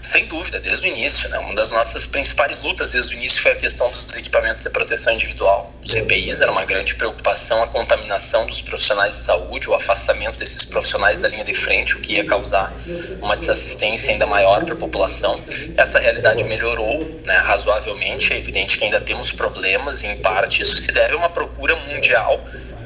Sem 0.06 0.28
dúvida, 0.28 0.60
desde 0.60 0.88
o 0.88 0.92
início. 0.92 1.28
Né? 1.30 1.40
Uma 1.40 1.56
das 1.56 1.72
nossas 1.72 2.06
principais 2.06 2.60
lutas 2.60 2.92
desde 2.92 3.16
o 3.16 3.18
início 3.18 3.42
foi 3.42 3.54
a 3.54 3.56
questão 3.56 3.90
dos 3.92 4.16
equipamentos 4.16 4.62
de 4.62 4.70
proteção 4.70 5.14
individual, 5.14 5.74
os 5.84 5.96
EPIs. 5.96 6.40
Era 6.40 6.52
uma 6.52 6.64
grande 6.64 6.94
preocupação 6.94 7.64
a 7.64 7.68
contaminação 7.68 8.46
dos 8.46 8.62
profissionais 8.62 9.16
de 9.18 9.24
saúde, 9.24 9.68
o 9.68 9.74
afastamento 9.74 10.38
desses 10.38 10.66
profissionais 10.66 11.20
da 11.20 11.28
linha 11.28 11.44
de 11.44 11.56
frente, 11.56 11.96
o 11.96 12.02
que 12.02 12.14
ia 12.14 12.26
causar 12.26 12.72
uma 13.20 13.36
desassistência 13.36 14.12
ainda 14.12 14.28
maior 14.28 14.64
para 14.64 14.76
a 14.76 14.78
população. 14.78 15.44
Essa 15.76 15.98
realidade 15.98 16.44
melhorou 16.44 17.00
né, 17.26 17.38
razoavelmente. 17.38 18.32
É 18.32 18.38
evidente 18.38 18.78
que 18.78 18.86
ainda 18.86 19.02
temos 19.02 19.32
problemas, 19.32 20.04
e 20.04 20.08
em 20.08 20.18
parte 20.18 20.62
isso 20.62 20.78
se 20.78 20.92
deve 20.92 21.16
a 21.16 21.18
uma 21.18 21.30
procura 21.30 21.76
mundial 21.76 22.44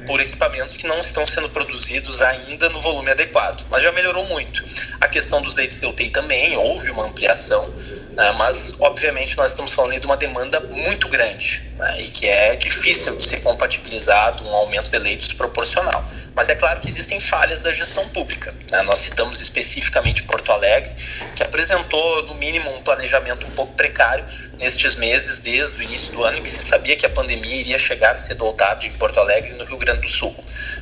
por 0.10 0.20
equipamentos 0.20 0.75
que 0.75 0.88
não 0.88 0.98
estão 0.98 1.24
sendo 1.24 1.48
produzidos 1.50 2.20
ainda 2.20 2.68
no 2.70 2.80
volume 2.80 3.12
adequado. 3.12 3.63
Mas 3.70 3.84
já 3.84 3.92
melhorou 3.92 4.25
muito. 4.25 4.66
A 5.00 5.08
questão 5.08 5.39
dos 5.39 5.54
leitos 5.54 5.80
de 5.80 5.86
UTI 5.86 6.10
também, 6.10 6.58
houve 6.58 6.89
uma 6.89 7.06
ampliação, 7.06 7.72
né, 8.18 8.32
mas 8.39 8.82
obviamente 8.82 9.38
nós 9.38 9.51
estamos 9.51 9.72
falando 9.72 10.00
de 10.00 10.08
uma 10.08 10.18
demanda 10.18 10.60
muito 10.62 11.08
grande 11.10 11.68
né, 11.79 12.01
e 12.01 12.03
que 12.03 12.27
é 12.27 12.55
difícil 12.57 13.17
de 13.17 13.24
ser 13.24 13.41
compatibilizado 13.41 14.45
um 14.45 14.53
aumento 14.53 14.91
de 14.91 15.00
leitos 15.00 15.31
proporcional. 15.33 16.05
Mas 16.36 16.50
é 16.50 16.55
claro 16.55 16.79
que 16.81 16.88
existem 16.88 17.19
falhas 17.19 17.62
da 17.62 17.74
gestão 17.74 18.07
pública. 18.09 18.53
Né? 18.69 18.83
Nós 18.83 19.00
citamos 19.00 19.41
especificamente 19.41 20.24
Porto 20.24 20.51
Alegre, 20.51 20.91
que 21.36 21.41
apresentou, 21.41 22.24
no 22.27 22.36
mínimo, 22.36 22.69
um 22.75 22.81
planejamento 22.81 23.48
um 23.48 23.51
pouco 23.51 23.74
precário 23.74 24.25
nestes 24.59 24.98
meses, 24.98 25.39
desde 25.39 25.79
o 25.79 25.83
início 25.83 26.12
do 26.12 26.24
ano, 26.24 26.38
em 26.38 26.43
que 26.43 26.50
se 26.50 26.67
sabia 26.67 26.98
que 26.98 27.05
a 27.05 27.09
pandemia 27.09 27.55
iria 27.55 27.77
chegar 27.77 28.15
cedo 28.17 28.45
ou 28.45 28.53
tarde 28.53 28.89
em 28.89 28.93
Porto 28.93 29.19
Alegre 29.19 29.53
e 29.53 29.55
no 29.55 29.63
Rio 29.63 29.77
Grande 29.77 30.01
do 30.01 30.09
Sul. 30.09 30.36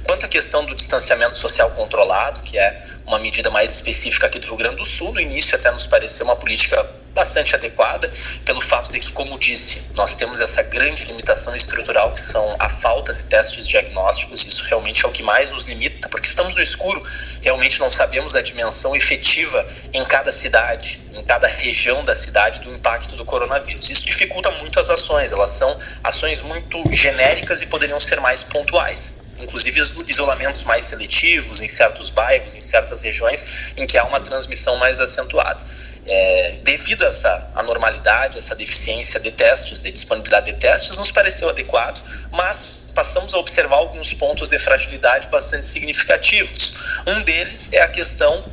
Quanto 0.03 0.25
à 0.25 0.29
questão 0.29 0.65
do 0.65 0.73
distanciamento 0.73 1.37
social 1.37 1.69
controlado, 1.71 2.41
que 2.41 2.57
é 2.57 2.81
uma 3.05 3.19
medida 3.19 3.51
mais 3.51 3.73
específica 3.73 4.25
aqui 4.25 4.39
do 4.39 4.47
Rio 4.47 4.57
Grande 4.57 4.77
do 4.77 4.85
Sul, 4.85 5.13
no 5.13 5.21
início 5.21 5.55
até 5.55 5.71
nos 5.71 5.85
pareceu 5.85 6.25
uma 6.25 6.35
política 6.35 6.83
bastante 7.17 7.55
adequada, 7.55 8.11
pelo 8.45 8.61
fato 8.61 8.91
de 8.91 8.99
que, 8.99 9.11
como 9.11 9.39
disse, 9.39 9.87
nós 9.95 10.13
temos 10.13 10.39
essa 10.39 10.61
grande 10.61 11.05
limitação 11.05 11.55
estrutural 11.55 12.11
que 12.11 12.21
são 12.21 12.55
a 12.59 12.69
falta 12.69 13.11
de 13.11 13.23
testes 13.23 13.67
diagnósticos, 13.67 14.45
isso 14.45 14.63
realmente 14.65 15.03
é 15.03 15.07
o 15.09 15.11
que 15.11 15.23
mais 15.23 15.49
nos 15.49 15.65
limita, 15.65 16.07
porque 16.09 16.27
estamos 16.27 16.53
no 16.53 16.61
escuro, 16.61 17.03
realmente 17.41 17.79
não 17.79 17.91
sabemos 17.91 18.35
a 18.35 18.41
dimensão 18.41 18.95
efetiva 18.95 19.65
em 19.91 20.05
cada 20.05 20.31
cidade, 20.31 21.01
em 21.15 21.23
cada 21.23 21.47
região 21.47 22.05
da 22.05 22.15
cidade 22.15 22.61
do 22.61 22.71
impacto 22.71 23.15
do 23.15 23.25
coronavírus. 23.25 23.89
Isso 23.89 24.05
dificulta 24.05 24.51
muito 24.51 24.79
as 24.79 24.87
ações, 24.87 25.31
elas 25.31 25.49
são 25.49 25.75
ações 26.03 26.41
muito 26.41 26.83
genéricas 26.93 27.63
e 27.63 27.65
poderiam 27.65 27.99
ser 27.99 28.21
mais 28.21 28.43
pontuais 28.43 29.25
inclusive 29.39 29.79
isolamentos 30.07 30.63
mais 30.63 30.83
seletivos 30.85 31.61
em 31.61 31.67
certos 31.67 32.09
bairros, 32.09 32.55
em 32.55 32.59
certas 32.59 33.01
regiões 33.01 33.73
em 33.77 33.85
que 33.85 33.95
há 33.95 34.03
uma 34.03 34.19
transmissão 34.19 34.77
mais 34.77 34.99
acentuada. 34.99 35.63
É, 36.09 36.59
devido 36.63 37.03
a 37.03 37.09
essa 37.09 37.51
anormalidade, 37.55 38.37
essa 38.37 38.55
deficiência 38.55 39.19
de 39.19 39.31
testes, 39.31 39.81
de 39.81 39.91
disponibilidade 39.91 40.51
de 40.51 40.57
testes, 40.57 40.97
nos 40.97 41.11
pareceu 41.11 41.49
adequado, 41.49 42.01
mas 42.31 42.85
passamos 42.95 43.33
a 43.33 43.37
observar 43.37 43.75
alguns 43.75 44.13
pontos 44.13 44.49
de 44.49 44.57
fragilidade 44.57 45.27
bastante 45.27 45.65
significativos. 45.65 46.73
Um 47.05 47.23
deles 47.23 47.69
é 47.73 47.81
a 47.81 47.87
questão 47.89 48.45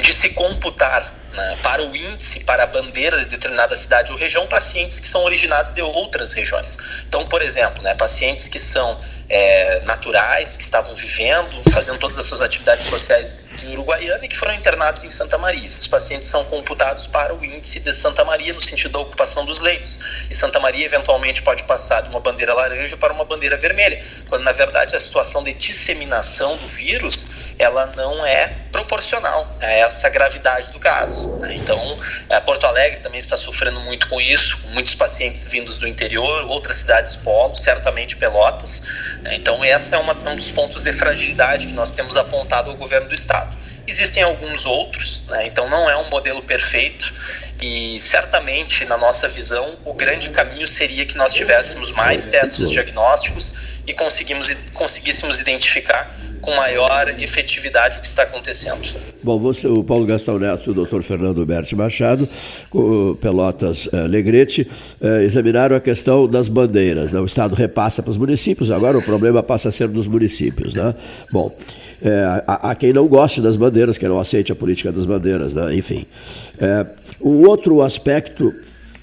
de 0.00 0.12
se 0.12 0.30
computar 0.30 1.14
né, 1.32 1.58
para 1.62 1.82
o 1.82 1.94
índice, 1.94 2.40
para 2.44 2.64
a 2.64 2.66
bandeira 2.66 3.18
de 3.18 3.26
determinada 3.26 3.74
cidade 3.74 4.10
ou 4.10 4.18
região, 4.18 4.46
pacientes 4.48 4.98
que 4.98 5.06
são 5.06 5.22
originados 5.24 5.72
de 5.74 5.82
outras 5.82 6.32
regiões. 6.32 7.04
Então, 7.06 7.24
por 7.26 7.42
exemplo, 7.42 7.82
né, 7.82 7.94
pacientes 7.94 8.48
que 8.48 8.58
são 8.58 8.98
é, 9.28 9.80
naturais, 9.86 10.56
que 10.56 10.62
estavam 10.62 10.94
vivendo, 10.94 11.70
fazendo 11.70 11.98
todas 11.98 12.18
as 12.18 12.24
suas 12.24 12.42
atividades 12.42 12.86
sociais 12.86 13.45
em 13.62 13.72
Uruguaiana 13.72 14.24
e 14.24 14.28
que 14.28 14.36
foram 14.36 14.54
internados 14.54 15.02
em 15.04 15.10
Santa 15.10 15.38
Maria. 15.38 15.64
Esses 15.64 15.88
pacientes 15.88 16.28
são 16.28 16.44
computados 16.44 17.06
para 17.06 17.34
o 17.34 17.44
índice 17.44 17.80
de 17.80 17.92
Santa 17.92 18.24
Maria 18.24 18.52
no 18.52 18.60
sentido 18.60 18.92
da 18.92 18.98
ocupação 19.00 19.44
dos 19.44 19.60
leitos. 19.60 20.26
E 20.30 20.34
Santa 20.34 20.60
Maria 20.60 20.86
eventualmente 20.86 21.42
pode 21.42 21.64
passar 21.64 22.02
de 22.02 22.10
uma 22.10 22.20
bandeira 22.20 22.54
laranja 22.54 22.96
para 22.96 23.12
uma 23.12 23.24
bandeira 23.24 23.56
vermelha, 23.56 24.02
quando 24.28 24.42
na 24.42 24.52
verdade 24.52 24.94
a 24.94 25.00
situação 25.00 25.42
de 25.42 25.52
disseminação 25.54 26.56
do 26.56 26.68
vírus 26.68 27.25
ela 27.58 27.86
não 27.96 28.24
é 28.24 28.48
proporcional 28.70 29.48
a 29.60 29.66
essa 29.66 30.08
gravidade 30.08 30.70
do 30.72 30.78
caso. 30.78 31.28
Né? 31.38 31.54
Então, 31.54 31.80
é, 32.28 32.40
Porto 32.40 32.66
Alegre 32.66 33.00
também 33.00 33.18
está 33.18 33.36
sofrendo 33.36 33.80
muito 33.80 34.08
com 34.08 34.20
isso, 34.20 34.60
com 34.62 34.68
muitos 34.68 34.94
pacientes 34.94 35.50
vindos 35.50 35.78
do 35.78 35.88
interior, 35.88 36.44
outras 36.44 36.76
cidades 36.76 37.16
polo, 37.16 37.54
certamente 37.54 38.16
Pelotas. 38.16 39.16
Né? 39.22 39.36
Então, 39.36 39.64
esse 39.64 39.94
é 39.94 39.98
uma, 39.98 40.12
um 40.12 40.36
dos 40.36 40.50
pontos 40.50 40.82
de 40.82 40.92
fragilidade 40.92 41.68
que 41.68 41.74
nós 41.74 41.92
temos 41.92 42.16
apontado 42.16 42.70
ao 42.70 42.76
governo 42.76 43.08
do 43.08 43.14
estado. 43.14 43.56
Existem 43.88 44.22
alguns 44.22 44.66
outros, 44.66 45.26
né? 45.28 45.46
então 45.46 45.68
não 45.68 45.88
é 45.88 45.96
um 45.96 46.10
modelo 46.10 46.42
perfeito 46.42 47.14
e 47.62 47.98
certamente, 48.00 48.84
na 48.84 48.98
nossa 48.98 49.28
visão, 49.28 49.78
o 49.84 49.94
grande 49.94 50.30
caminho 50.30 50.66
seria 50.66 51.06
que 51.06 51.16
nós 51.16 51.32
tivéssemos 51.32 51.92
mais 51.92 52.24
testes 52.26 52.70
diagnósticos 52.70 53.55
e 53.86 53.94
conseguíssemos 53.94 55.38
identificar 55.38 56.10
com 56.40 56.54
maior 56.56 57.08
efetividade 57.18 57.98
o 57.98 58.00
que 58.00 58.06
está 58.06 58.22
acontecendo. 58.22 58.80
Bom, 59.22 59.38
você, 59.38 59.66
o 59.66 59.82
Paulo 59.82 60.06
Gastão 60.06 60.38
Neto 60.38 60.68
e 60.68 60.70
o 60.70 60.74
doutor 60.74 61.02
Fernando 61.02 61.44
Berti 61.44 61.74
Machado, 61.74 62.28
o 62.72 63.16
Pelotas 63.16 63.86
uh, 63.86 64.06
Legrete, 64.06 64.68
uh, 65.00 65.22
examinaram 65.22 65.76
a 65.76 65.80
questão 65.80 66.28
das 66.28 66.48
bandeiras. 66.48 67.12
Né? 67.12 67.20
O 67.20 67.24
Estado 67.24 67.54
repassa 67.54 68.02
para 68.02 68.10
os 68.10 68.16
municípios, 68.16 68.70
agora 68.70 68.96
o 68.96 69.02
problema 69.02 69.42
passa 69.42 69.68
a 69.70 69.72
ser 69.72 69.88
dos 69.88 70.06
municípios. 70.06 70.74
Né? 70.74 70.94
Bom, 71.32 71.52
é, 72.02 72.42
há, 72.46 72.70
há, 72.70 72.74
quem 72.74 72.92
não 72.92 73.08
goste 73.08 73.40
das 73.40 73.56
bandeiras, 73.56 73.96
quem 73.98 74.08
não 74.08 74.20
aceite 74.20 74.52
a 74.52 74.54
política 74.54 74.92
das 74.92 75.06
bandeiras, 75.06 75.54
né? 75.54 75.74
enfim. 75.74 76.06
É, 76.60 76.86
o 77.20 77.48
outro 77.48 77.82
aspecto 77.82 78.54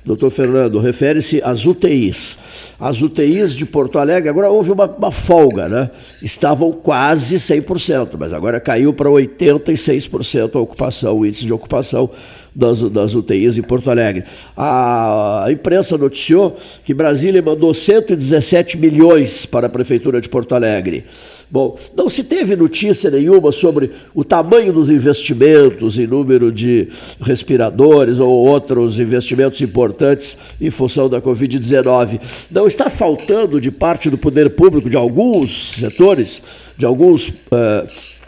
Doutor 0.05 0.31
Fernando, 0.31 0.79
refere-se 0.79 1.41
às 1.41 1.65
UTIs. 1.65 2.37
As 2.77 3.01
UTIs 3.01 3.55
de 3.55 3.65
Porto 3.65 3.97
Alegre, 3.97 4.29
agora 4.29 4.49
houve 4.49 4.71
uma, 4.71 4.85
uma 4.85 5.11
folga, 5.11 5.69
né? 5.69 5.89
Estavam 6.21 6.73
quase 6.73 7.37
100%, 7.37 8.09
mas 8.19 8.33
agora 8.33 8.59
caiu 8.59 8.93
para 8.93 9.09
86% 9.09 10.55
a 10.55 10.59
ocupação, 10.59 11.17
o 11.17 11.25
índice 11.25 11.45
de 11.45 11.53
ocupação 11.53 12.09
das, 12.55 12.81
das 12.81 13.15
UTIs 13.15 13.57
em 13.57 13.61
Porto 13.61 13.89
Alegre. 13.89 14.23
A, 14.55 15.45
imprensa 15.49 15.97
noticiou 15.97 16.57
que 16.85 16.93
Brasília 16.93 17.41
mandou 17.41 17.73
117 17.73 18.77
milhões 18.77 19.45
para 19.45 19.67
a 19.67 19.69
Prefeitura 19.69 20.21
de 20.21 20.29
Porto 20.29 20.53
Alegre. 20.53 21.03
Bom, 21.49 21.77
não 21.95 22.09
se 22.09 22.23
teve 22.23 22.55
notícia 22.55 23.11
nenhuma 23.11 23.51
sobre 23.51 23.91
o 24.15 24.23
tamanho 24.23 24.73
dos 24.73 24.89
investimentos 24.89 25.99
em 25.99 26.07
número 26.07 26.51
de 26.51 26.89
respiradores 27.21 28.19
ou 28.19 28.31
outros 28.47 28.99
investimentos 28.99 29.61
importantes 29.61 30.35
em 30.59 30.71
função 30.71 31.07
da 31.07 31.21
Covid-19. 31.21 32.19
Não 32.49 32.65
está 32.65 32.89
faltando 32.89 33.61
de 33.61 33.69
parte 33.69 34.09
do 34.09 34.17
poder 34.17 34.49
público, 34.51 34.89
de 34.89 34.97
alguns 34.97 35.75
setores, 35.75 36.41
de 36.75 36.85
alguns. 36.85 37.27
Uh, 37.29 38.22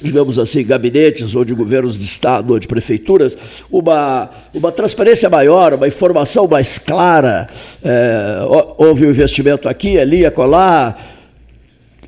digamos 0.00 0.38
assim, 0.38 0.64
gabinetes 0.64 1.34
ou 1.34 1.44
de 1.44 1.54
governos 1.54 1.98
de 1.98 2.04
Estado 2.04 2.52
ou 2.52 2.58
de 2.58 2.66
prefeituras, 2.66 3.36
uma, 3.70 4.30
uma 4.52 4.72
transparência 4.72 5.28
maior, 5.28 5.74
uma 5.74 5.88
informação 5.88 6.46
mais 6.46 6.78
clara. 6.78 7.46
É, 7.82 8.40
houve 8.78 9.06
um 9.06 9.10
investimento 9.10 9.68
aqui, 9.68 9.98
ali, 9.98 10.24
acolá, 10.24 10.96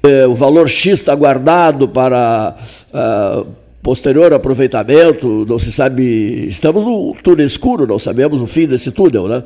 é, 0.02 0.26
o 0.26 0.34
valor 0.34 0.68
X 0.68 1.00
está 1.00 1.14
guardado 1.14 1.88
para 1.88 2.56
uh, 2.92 3.46
posterior 3.82 4.32
aproveitamento, 4.34 5.46
não 5.48 5.58
se 5.58 5.72
sabe, 5.72 6.46
estamos 6.48 6.84
no 6.84 7.14
túnel 7.22 7.46
escuro, 7.46 7.86
não 7.86 7.98
sabemos 7.98 8.40
o 8.40 8.46
fim 8.46 8.66
desse 8.66 8.90
túnel, 8.90 9.28
né? 9.28 9.44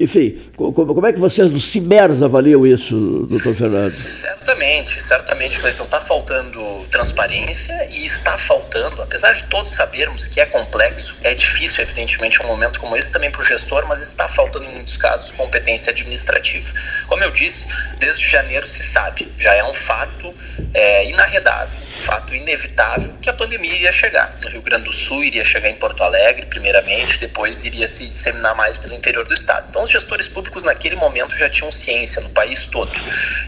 Enfim, 0.00 0.38
como, 0.56 1.06
é 1.06 1.12
que 1.12 1.18
vocês 1.18 1.50
do 1.50 1.60
CIMERS 1.60 2.22
avaliam 2.22 2.64
isso, 2.64 3.26
doutor 3.28 3.52
Fernando? 3.52 3.90
Certamente, 3.90 5.02
certamente, 5.02 5.58
Cleiton, 5.58 5.82
está 5.82 5.98
faltando 5.98 6.86
transparência 6.88 7.74
e 7.90 8.04
está 8.04 8.38
faltando, 8.38 9.02
apesar 9.02 9.32
de 9.32 9.48
todos 9.48 9.72
sabermos 9.72 10.28
que 10.28 10.40
é 10.40 10.46
complexo, 10.46 11.18
é 11.24 11.34
difícil, 11.34 11.82
evidentemente, 11.82 12.40
um 12.42 12.46
momento 12.46 12.78
como 12.78 12.96
esse 12.96 13.10
também 13.10 13.28
para 13.30 13.40
o 13.40 13.44
gestor, 13.44 13.86
mas 13.88 14.00
está 14.00 14.28
faltando 14.28 14.66
em 14.66 14.74
muitos 14.74 14.96
casos 14.96 15.32
competência 15.32 15.90
administrativa. 15.90 16.72
Como 17.08 17.24
eu 17.24 17.32
disse, 17.32 17.66
desde 17.98 18.28
janeiro 18.28 18.66
se 18.66 18.84
sabe, 18.84 19.32
já 19.36 19.52
é 19.54 19.64
um 19.64 19.74
fato 19.74 20.32
é, 20.74 21.10
inarredável, 21.10 21.76
um 21.76 22.02
fato 22.04 22.34
inevitável 22.34 23.14
que 23.20 23.28
a 23.28 23.32
pandemia 23.32 23.74
iria 23.74 23.90
chegar. 23.90 24.38
No 24.44 24.48
Rio 24.48 24.62
Grande 24.62 24.84
do 24.84 24.92
Sul 24.92 25.24
iria 25.24 25.44
chegar 25.44 25.68
em 25.68 25.74
Porto 25.74 26.02
Alegre, 26.04 26.46
primeiramente, 26.46 27.18
depois 27.18 27.64
iria 27.64 27.88
se 27.88 28.06
disseminar 28.06 28.54
mais 28.54 28.78
pelo 28.78 28.94
interior 28.94 29.26
do 29.26 29.34
estado. 29.34 29.66
Então, 29.70 29.87
os 29.88 29.92
gestores 29.92 30.28
públicos 30.28 30.62
naquele 30.62 30.94
momento 30.96 31.34
já 31.34 31.48
tinham 31.48 31.72
ciência 31.72 32.20
no 32.20 32.28
país 32.30 32.66
todo. 32.66 32.92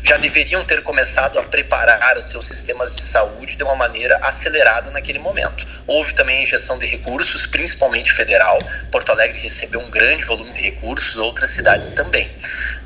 Já 0.02 0.16
deveriam 0.16 0.64
ter 0.64 0.82
começado 0.82 1.38
a 1.38 1.42
preparar 1.42 2.16
os 2.16 2.24
seus 2.24 2.46
sistemas 2.46 2.94
de 2.94 3.02
saúde 3.02 3.56
de 3.56 3.62
uma 3.62 3.76
maneira 3.76 4.18
acelerada 4.22 4.90
naquele 4.90 5.18
momento. 5.18 5.66
Houve 5.86 6.14
também 6.14 6.38
a 6.38 6.42
injeção 6.42 6.78
de 6.78 6.86
recursos, 6.86 7.46
principalmente 7.46 8.12
federal. 8.12 8.58
Porto 8.90 9.12
Alegre 9.12 9.38
recebeu 9.38 9.80
um 9.80 9.90
grande 9.90 10.24
volume 10.24 10.52
de 10.52 10.62
recursos, 10.62 11.16
outras 11.16 11.50
cidades 11.50 11.90
também. 11.90 12.30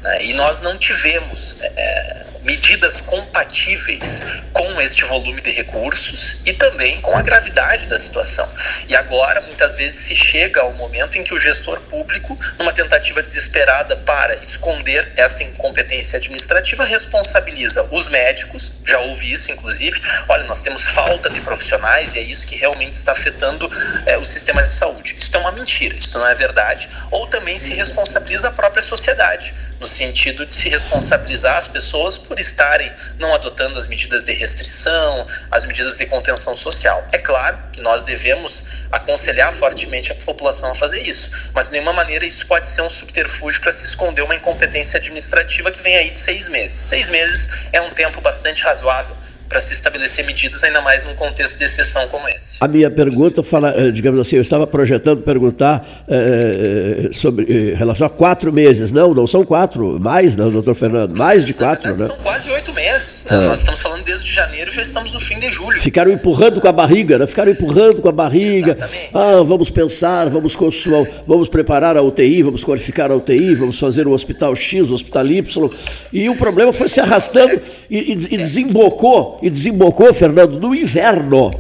Né? 0.03 0.25
E 0.25 0.35
nós 0.35 0.61
não 0.61 0.77
tivemos 0.77 1.61
é, 1.63 2.27
medidas 2.45 3.01
compatíveis 3.01 4.23
com 4.53 4.81
este 4.81 5.05
volume 5.05 5.41
de 5.41 5.51
recursos 5.51 6.43
e 6.45 6.53
também 6.53 7.01
com 7.01 7.17
a 7.17 7.23
gravidade 7.23 7.87
da 7.87 7.99
situação. 7.99 8.49
E 8.87 8.95
agora, 8.95 9.41
muitas 9.43 9.77
vezes, 9.77 10.07
se 10.07 10.15
chega 10.15 10.61
ao 10.61 10.73
momento 10.75 11.19
em 11.19 11.25
que 11.25 11.35
o 11.35 11.39
gestor 11.39 11.81
público, 11.83 12.39
numa 12.59 12.73
tentativa 12.73 13.23
desesperada 13.23 13.97
para 13.99 14.37
esconder 14.37 15.13
essa 15.17 15.43
incompetência 15.43 16.19
administrativa, 16.19 16.85
responsabiliza 16.85 17.89
os 17.91 18.09
médicos, 18.09 18.81
já 18.87 18.99
houve 19.01 19.33
isso, 19.33 19.51
inclusive. 19.51 20.01
Olha, 20.29 20.45
nós 20.47 20.61
temos 20.61 20.85
falta 20.85 21.31
de 21.31 21.41
profissionais 21.41 22.15
e 22.15 22.19
é 22.19 22.23
isso 22.23 22.47
que 22.47 22.57
realmente 22.57 22.93
está 22.93 23.13
afetando 23.13 23.69
é, 24.07 24.19
o 24.19 24.25
sistema 24.25 24.63
de 24.63 24.73
saúde. 24.73 25.17
Isso 25.19 25.31
é 25.33 25.39
uma 25.39 25.53
mentira, 25.53 25.97
isso 25.97 26.19
não 26.19 26.27
é 26.27 26.35
verdade. 26.35 26.89
Ou 27.11 27.27
também 27.27 27.57
se 27.57 27.71
responsabiliza 27.75 28.49
a 28.49 28.53
própria 28.53 28.83
sociedade 28.83 29.55
no 29.81 29.87
sentido 29.87 30.47
de 30.47 30.55
se 30.55 30.69
responsabilizar 30.69 31.57
as 31.57 31.69
pessoas 31.69 32.19
por 32.19 32.39
estarem 32.39 32.93
não 33.19 33.33
adotando 33.35 33.77
as 33.77 33.87
medidas 33.87 34.25
de 34.25 34.33
restrição, 34.33 35.27
as 35.51 35.65
medidas 35.67 35.97
de 35.97 36.07
contenção 36.07 36.57
social. 36.57 37.07
É 37.13 37.19
claro 37.19 37.59
que 37.73 37.81
nós 37.81 38.03
devemos 38.03 38.85
aconselhar 38.93 39.53
fortemente 39.53 40.13
a 40.13 40.15
população 40.17 40.71
a 40.71 40.75
fazer 40.75 41.01
isso, 41.03 41.51
mas 41.53 41.67
de 41.67 41.73
nenhuma 41.73 41.93
maneira 41.93 42.25
isso 42.25 42.47
pode 42.47 42.67
ser 42.67 42.83
um 42.83 42.91
subterfúgio 42.91 43.61
para 43.61 43.73
se 43.73 43.85
esconder 43.85 44.23
uma 44.23 44.35
incompetência 44.35 44.99
administrativa 44.99 45.71
que 45.71 45.83
vem 45.83 45.97
aí 45.97 46.11
de 46.11 46.19
seis 46.19 46.49
meses. 46.49 46.75
Seis 46.75 47.09
meses 47.09 47.69
é 47.73 47.81
um 47.81 47.91
tempo 47.91 48.21
bastante 48.21 48.63
razoável 48.63 49.17
para 49.55 49.61
se 49.61 49.73
estabelecer 49.73 50.27
medidas, 50.27 50.65
ainda 50.65 50.83
mais 50.83 51.05
num 51.05 51.15
contexto 51.15 51.57
de 51.57 51.65
exceção 51.65 52.09
como 52.09 52.29
esse. 52.29 52.57
A 52.61 52.67
minha 52.67 52.91
pergunta 52.91 53.41
fala, 53.41 53.73
eh, 53.77 53.93
digamos 53.93 54.19
assim, 54.19 54.35
eu 54.35 54.43
estava 54.43 54.67
projetando 54.67 55.23
perguntar 55.23 55.87
é, 56.09 57.11
sobre 57.13 57.73
em 57.73 57.75
relação 57.75 58.09
a 58.09 58.11
quatro 58.11 58.53
meses. 58.53 58.91
Não, 58.91 59.15
não 59.15 59.29
são 59.29 59.45
quatro, 59.45 60.01
mais, 60.01 60.35
não, 60.35 60.51
doutor 60.51 60.75
Fernando, 60.75 61.17
mais 61.17 61.47
de 61.47 61.55
quatro, 61.55 61.85
verdade, 61.85 62.03
né? 62.03 62.17
São 62.17 62.25
quase 62.25 62.51
oito 62.51 62.73
meses. 62.73 63.14
É. 63.31 63.49
Nós 63.49 63.59
estamos 63.59 63.81
falando 63.81 64.05
desde 64.05 64.31
janeiro 64.31 64.71
e 64.71 64.75
já 64.75 64.83
estamos 64.83 65.13
no 65.13 65.21
fim 65.21 65.39
de 65.39 65.51
julho. 65.51 65.81
Ficaram 65.81 66.13
empurrando 66.13 66.61
com 66.61 66.69
a 66.69 66.73
barriga, 66.73 67.19
né? 67.19 67.27
Ficaram 67.27 67.51
empurrando 67.51 68.03
com 68.03 68.09
a 68.09 68.13
barriga. 68.13 68.73
Exatamente. 68.73 69.11
Ah, 69.15 69.43
vamos 69.43 69.71
pensar, 69.71 70.29
vamos 70.29 70.55
construir, 70.55 71.11
vamos 71.27 71.49
preparar 71.49 71.97
a 71.97 72.03
UTI, 72.03 72.43
vamos 72.43 72.63
qualificar 72.63 73.11
a 73.11 73.17
UTI, 73.17 73.55
vamos 73.55 73.79
fazer 73.79 74.07
o 74.07 74.13
hospital 74.13 74.55
X, 74.55 74.91
o 74.91 74.95
hospital 74.95 75.27
Y. 75.27 75.71
E 76.13 76.29
o 76.29 76.37
problema 76.37 76.73
foi 76.73 76.89
se 76.89 77.01
arrastando 77.01 77.61
e, 77.91 77.99
e, 77.99 78.13
e 78.13 78.37
desembocou 78.37 79.39
e 79.43 79.51
desembocou, 79.51 80.13
Fernando, 80.13 80.61
no 80.61 80.75
inverno. 80.75 81.51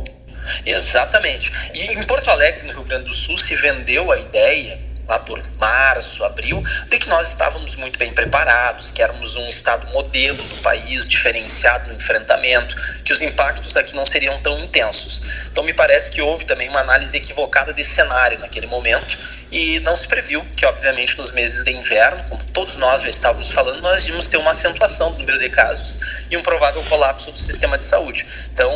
Exatamente. 0.66 1.50
E 1.74 1.92
em 1.92 2.02
Porto 2.04 2.28
Alegre, 2.28 2.66
no 2.66 2.72
Rio 2.74 2.82
Grande 2.82 3.04
do 3.04 3.14
Sul, 3.14 3.38
se 3.38 3.54
vendeu 3.56 4.10
a 4.12 4.18
ideia 4.18 4.78
lá 5.08 5.18
por 5.18 5.40
março, 5.58 6.24
abril, 6.24 6.62
de 6.88 6.98
que 6.98 7.08
nós 7.08 7.28
estávamos 7.28 7.76
muito 7.76 7.98
bem 7.98 8.12
preparados, 8.12 8.90
que 8.90 9.02
éramos 9.02 9.36
um 9.36 9.48
estado 9.48 9.86
modelo 9.92 10.42
do 10.42 10.56
país, 10.62 11.06
diferenciado 11.08 11.88
no 11.88 11.94
enfrentamento, 11.94 12.74
que 13.04 13.12
os 13.12 13.20
impactos 13.20 13.76
aqui 13.76 13.94
não 13.94 14.04
seriam 14.04 14.38
tão 14.40 14.58
intensos. 14.58 15.48
Então 15.50 15.64
me 15.64 15.72
parece 15.72 16.10
que 16.10 16.22
houve 16.22 16.44
também 16.44 16.68
uma 16.68 16.80
análise 16.80 17.16
equivocada 17.16 17.72
de 17.72 17.84
cenário 17.84 18.38
naquele 18.38 18.66
momento 18.66 19.16
e 19.50 19.80
não 19.80 19.96
se 19.96 20.08
previu 20.08 20.44
que, 20.56 20.66
obviamente, 20.66 21.16
nos 21.18 21.32
meses 21.32 21.64
de 21.64 21.72
inverno, 21.72 22.22
como 22.28 22.44
todos 22.52 22.76
nós 22.76 23.02
já 23.02 23.08
estávamos 23.08 23.50
falando, 23.50 23.80
nós 23.82 24.06
íamos 24.06 24.26
ter 24.26 24.36
uma 24.36 24.50
acentuação 24.50 25.12
do 25.12 25.18
número 25.18 25.38
de 25.38 25.48
casos 25.50 26.03
e 26.34 26.36
um 26.36 26.42
provável 26.42 26.82
colapso 26.84 27.32
do 27.32 27.38
sistema 27.38 27.78
de 27.78 27.84
saúde. 27.84 28.26
Então, 28.52 28.70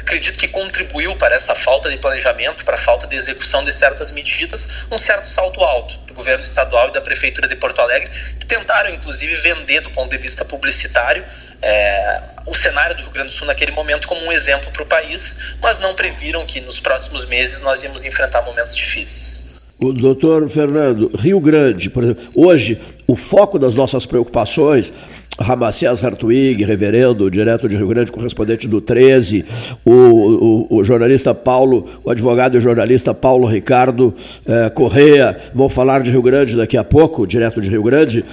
acredito 0.00 0.38
que 0.38 0.48
contribuiu 0.48 1.14
para 1.16 1.34
essa 1.34 1.54
falta 1.54 1.90
de 1.90 1.98
planejamento, 1.98 2.64
para 2.64 2.74
a 2.74 2.78
falta 2.78 3.06
de 3.06 3.16
execução 3.16 3.64
de 3.64 3.72
certas 3.72 4.12
medidas, 4.12 4.86
um 4.90 4.96
certo 4.96 5.26
salto 5.26 5.60
alto 5.62 5.98
do 6.06 6.14
governo 6.14 6.42
estadual 6.42 6.88
e 6.88 6.92
da 6.92 7.00
prefeitura 7.00 7.48
de 7.48 7.56
Porto 7.56 7.80
Alegre, 7.80 8.08
que 8.08 8.46
tentaram 8.46 8.90
inclusive 8.90 9.34
vender 9.36 9.80
do 9.80 9.90
ponto 9.90 10.10
de 10.10 10.18
vista 10.18 10.44
publicitário 10.44 11.24
é, 11.60 12.22
o 12.46 12.54
cenário 12.54 12.96
do 12.96 13.02
Rio 13.02 13.12
Grande 13.12 13.28
do 13.28 13.34
Sul 13.34 13.46
naquele 13.46 13.72
momento 13.72 14.08
como 14.08 14.20
um 14.24 14.32
exemplo 14.32 14.70
para 14.72 14.82
o 14.82 14.86
país, 14.86 15.54
mas 15.60 15.78
não 15.80 15.94
previram 15.94 16.44
que 16.46 16.60
nos 16.60 16.80
próximos 16.80 17.26
meses 17.26 17.60
nós 17.60 17.82
íamos 17.82 18.04
enfrentar 18.04 18.42
momentos 18.42 18.74
difíceis. 18.74 19.42
O 19.82 19.92
doutor 19.92 20.48
Fernando, 20.48 21.10
Rio 21.16 21.40
Grande, 21.40 21.90
por 21.90 22.04
exemplo, 22.04 22.22
hoje 22.36 22.80
o 23.06 23.16
foco 23.16 23.58
das 23.58 23.74
nossas 23.74 24.06
preocupações 24.06 24.92
Ramacés 25.38 26.04
Hartwig, 26.04 26.62
reverendo, 26.64 27.30
direto 27.30 27.68
de 27.68 27.76
Rio 27.76 27.88
Grande, 27.88 28.12
correspondente 28.12 28.68
do 28.68 28.80
13, 28.80 29.44
o, 29.84 29.92
o, 29.92 30.66
o 30.76 30.84
jornalista 30.84 31.34
Paulo, 31.34 31.86
o 32.04 32.10
advogado 32.10 32.56
e 32.56 32.60
jornalista 32.60 33.14
Paulo 33.14 33.46
Ricardo 33.46 34.14
eh, 34.46 34.70
Correia, 34.70 35.36
vão 35.54 35.68
falar 35.68 36.02
de 36.02 36.10
Rio 36.10 36.22
Grande 36.22 36.56
daqui 36.56 36.76
a 36.76 36.84
pouco, 36.84 37.26
direto 37.26 37.60
de 37.60 37.68
Rio 37.68 37.82
Grande. 37.82 38.24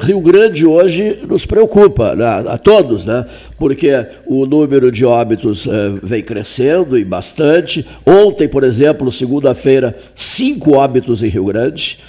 Rio 0.00 0.20
Grande 0.20 0.66
hoje 0.66 1.18
nos 1.28 1.46
preocupa, 1.46 2.14
né, 2.16 2.44
a 2.48 2.58
todos, 2.58 3.06
né? 3.06 3.24
Porque 3.62 3.92
o 4.26 4.44
número 4.44 4.90
de 4.90 5.04
óbitos 5.04 5.68
eh, 5.68 5.70
vem 6.02 6.20
crescendo 6.20 6.98
e 6.98 7.04
bastante. 7.04 7.86
Ontem, 8.04 8.48
por 8.48 8.64
exemplo, 8.64 9.12
segunda-feira, 9.12 9.96
cinco 10.16 10.72
óbitos 10.72 11.22
em 11.22 11.28
Rio 11.28 11.44
Grande. 11.44 12.00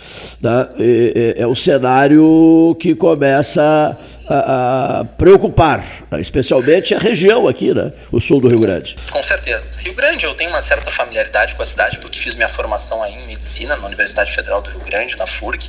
Né? 0.41 0.63
E, 0.79 1.35
e, 1.37 1.41
é 1.43 1.45
o 1.45 1.55
cenário 1.55 2.75
que 2.79 2.95
começa 2.95 3.95
a, 4.27 5.01
a, 5.01 5.05
preocupar, 5.05 5.85
né? 6.09 6.19
especialmente 6.19 6.95
a 6.95 6.97
região 6.97 7.47
aqui, 7.47 7.71
né? 7.71 7.91
o 8.11 8.19
sul 8.19 8.41
do 8.41 8.47
Rio 8.47 8.61
Grande. 8.61 8.95
Com 9.11 9.21
certeza. 9.21 9.77
Rio 9.81 9.93
Grande, 9.93 10.25
eu 10.25 10.33
tenho 10.33 10.49
uma 10.49 10.59
certa 10.59 10.89
familiaridade 10.89 11.53
com 11.53 11.61
a 11.61 11.65
cidade, 11.65 11.99
porque 11.99 12.17
fiz 12.17 12.33
minha 12.33 12.49
formação 12.49 13.03
aí 13.03 13.13
em 13.13 13.27
medicina 13.27 13.75
na 13.75 13.85
Universidade 13.85 14.33
Federal 14.33 14.59
do 14.59 14.71
Rio 14.71 14.81
Grande, 14.81 15.15
na 15.17 15.27
FURG, 15.27 15.63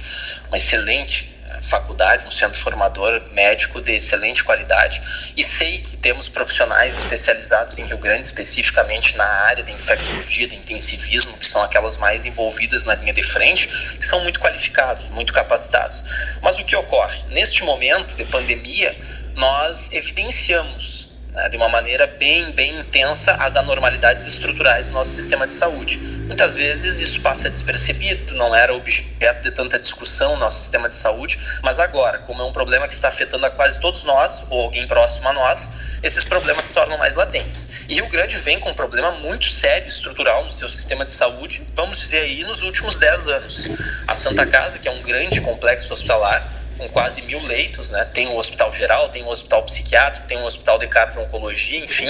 uma 0.49 0.57
excelente 0.57 1.34
faculdade, 1.69 2.27
um 2.27 2.31
centro 2.31 2.61
formador 2.61 3.23
médico 3.33 3.81
de 3.81 3.93
excelente 3.93 4.45
qualidade 4.45 5.01
e 5.37 5.43
sei 5.43 5.79
que 5.79 5.97
temos 5.97 6.29
profissionais 6.29 6.97
especializados 6.99 7.79
em 7.79 7.87
Rio 7.87 7.99
Grande, 7.99 8.27
especificamente 8.27 9.17
na 9.17 9.25
área 9.25 9.63
de 9.63 9.73
infectologia, 9.73 10.47
de 10.47 10.57
intensivismo, 10.57 11.39
que 11.39 11.47
são 11.47 11.63
aquelas 11.63 11.97
mais 11.97 12.25
envolvidas 12.25 12.85
na 12.85 12.95
linha 12.95 13.13
de 13.13 13.23
frente, 13.23 13.67
que 13.97 14.05
são 14.05 14.21
muito 14.21 14.41
qualificados, 14.41 15.09
muito 15.09 15.33
capacitados. 15.33 16.03
Mas 16.41 16.59
o 16.59 16.65
que 16.65 16.77
ocorre? 16.77 17.19
Neste 17.29 17.65
momento 17.65 18.15
de 18.17 18.25
pandemia, 18.25 18.97
nós 19.35 19.93
evidenciamos 19.93 20.94
né, 21.35 21.49
de 21.49 21.57
uma 21.57 21.69
maneira 21.69 22.07
bem, 22.07 22.53
bem 22.53 22.79
intensa 22.79 23.33
as 23.35 23.57
anormalidades 23.57 24.25
estruturais 24.25 24.87
do 24.87 24.95
nosso 24.95 25.11
sistema 25.11 25.47
de 25.47 25.53
saúde. 25.53 25.99
Muitas 26.27 26.55
vezes 26.55 27.01
isso 27.01 27.21
passa 27.21 27.51
despercebido, 27.51 28.35
não 28.37 28.55
era 28.55 28.73
objeto 28.73 29.43
de 29.43 29.51
tanta 29.51 29.79
discussão 29.79 30.35
no 30.35 30.41
nosso 30.41 30.59
sistema 30.59 30.89
de 30.89 30.95
saúde, 30.95 31.39
mas 31.63 31.79
agora, 31.79 32.19
como 32.19 32.41
é 32.41 32.45
um 32.45 32.53
problema 32.53 32.87
que 32.87 32.95
está 32.95 33.09
afetando 33.09 33.45
a 33.45 33.51
quase 33.51 33.81
todos 33.81 34.05
nós, 34.05 34.47
ou 34.49 34.63
alguém 34.63 34.87
próximo 34.87 35.29
a 35.29 35.33
nós, 35.33 35.69
esses 36.03 36.25
problemas 36.25 36.65
se 36.65 36.73
tornam 36.73 36.99
mais 36.99 37.15
latentes. 37.15 37.85
E 37.89 37.95
Rio 37.95 38.09
Grande 38.09 38.37
vem 38.39 38.61
com 38.61 38.71
um 38.71 38.75
problema 38.75 39.11
muito 39.13 39.51
sério, 39.51 39.89
estrutural 39.89 40.45
no 40.45 40.51
seu 40.51 40.69
sistema 40.69 41.05
de 41.05 41.11
saúde, 41.11 41.67
vamos 41.75 41.97
dizer 41.99 42.21
aí, 42.21 42.45
nos 42.45 42.63
últimos 42.63 42.97
10 42.97 43.27
anos. 43.27 43.69
A 44.07 44.15
Santa 44.15 44.47
Casa, 44.47 44.79
que 44.79 44.87
é 44.87 44.91
um 44.91 45.03
grande 45.03 45.41
complexo 45.41 45.93
hospitalar, 45.93 46.47
com 46.77 46.89
quase 46.89 47.23
mil 47.23 47.43
leitos, 47.43 47.89
né? 47.91 48.05
Tem 48.07 48.27
um 48.29 48.37
hospital 48.37 48.73
geral, 48.73 49.09
tem 49.09 49.23
um 49.23 49.29
hospital 49.29 49.63
psiquiátrico, 49.63 50.27
tem 50.27 50.39
um 50.39 50.45
hospital 50.45 50.79
de 50.79 50.87
cardio-oncologia, 50.89 51.79
enfim, 51.79 52.09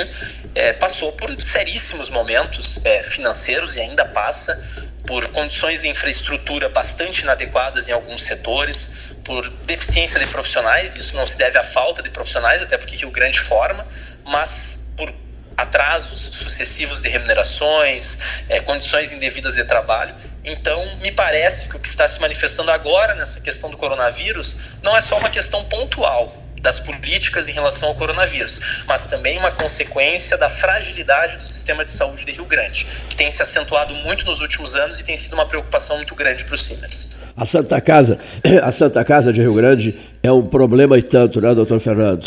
é, 0.54 0.73
passou 0.73 1.12
por 1.12 1.30
seríssimos 1.40 2.11
momentos 2.11 2.85
é, 2.85 3.02
financeiros 3.02 3.76
e 3.76 3.80
ainda 3.80 4.04
passa 4.06 4.59
por 5.06 5.28
condições 5.28 5.80
de 5.80 5.88
infraestrutura 5.88 6.68
bastante 6.68 7.23
inadequadas 7.23 7.88
em 7.88 7.92
alguns 7.92 8.23
setores, 8.23 9.14
por 9.25 9.49
deficiência 9.64 10.19
de 10.21 10.26
profissionais, 10.26 10.95
isso 10.97 11.17
não 11.17 11.26
se 11.26 11.36
deve 11.38 11.58
à 11.58 11.62
falta 11.62 12.02
de 12.02 12.10
profissionais, 12.10 12.62
até 12.62 12.76
porque 12.76 12.97
Rio 12.97 13.10
Grande 13.10 13.41
forma, 13.41 13.86
mas 14.25 14.93
por 14.97 15.12
atrasos 15.56 16.21
sucessivos 16.21 17.00
de 17.00 17.08
remunerações, 17.08 18.19
é, 18.49 18.60
condições 18.60 19.12
indevidas 19.12 19.54
de 19.54 19.65
trabalho. 19.65 20.15
Então, 20.45 20.84
me 20.97 21.12
parece 21.12 21.69
que 21.69 21.76
o 21.76 21.80
que 21.80 21.88
está 21.88 22.06
se 22.08 22.21
manifestando 22.21 22.71
agora 22.71 23.15
nessa 23.15 23.41
questão 23.41 23.71
do 23.71 23.76
coronavírus 23.76 24.63
não 24.84 24.94
é 24.97 25.00
só 25.00 25.18
uma 25.18 25.30
questão 25.30 25.64
pontual 25.64 26.30
das 26.60 26.78
políticas 26.80 27.47
em 27.47 27.52
relação 27.52 27.88
ao 27.88 27.94
coronavírus, 27.94 28.84
mas 28.86 29.04
também 29.06 29.38
uma 29.38 29.50
consequência 29.50 30.36
da 30.38 30.49
fragilidade 30.49 31.36
do 31.36 31.44
sistema 31.44 31.84
de 31.84 31.90
saúde 31.90 32.25
de 32.25 32.32
Rio 32.32 32.47
Grande, 32.47 32.86
que 33.08 33.16
tem 33.16 33.28
se 33.30 33.42
acentuado 33.42 33.94
muito 33.97 34.25
nos 34.25 34.40
últimos 34.40 34.75
anos 34.75 35.00
e 35.00 35.04
tem 35.04 35.14
sido 35.14 35.34
uma 35.34 35.44
preocupação 35.44 35.97
muito 35.97 36.14
grande 36.14 36.44
para 36.44 36.54
os 36.54 36.62
Simers. 36.62 37.20
A 37.36 37.44
Santa 37.44 37.80
Casa, 37.80 38.18
a 38.62 38.73
Santa 38.73 39.04
Casa 39.04 39.32
de 39.32 39.42
Rio 39.42 39.54
Grande 39.54 40.00
é 40.23 40.32
um 40.32 40.47
problema 40.47 40.97
e 40.97 41.02
tanto, 41.02 41.40
né, 41.40 41.54
doutor 41.54 41.80
Fernando? 41.80 42.26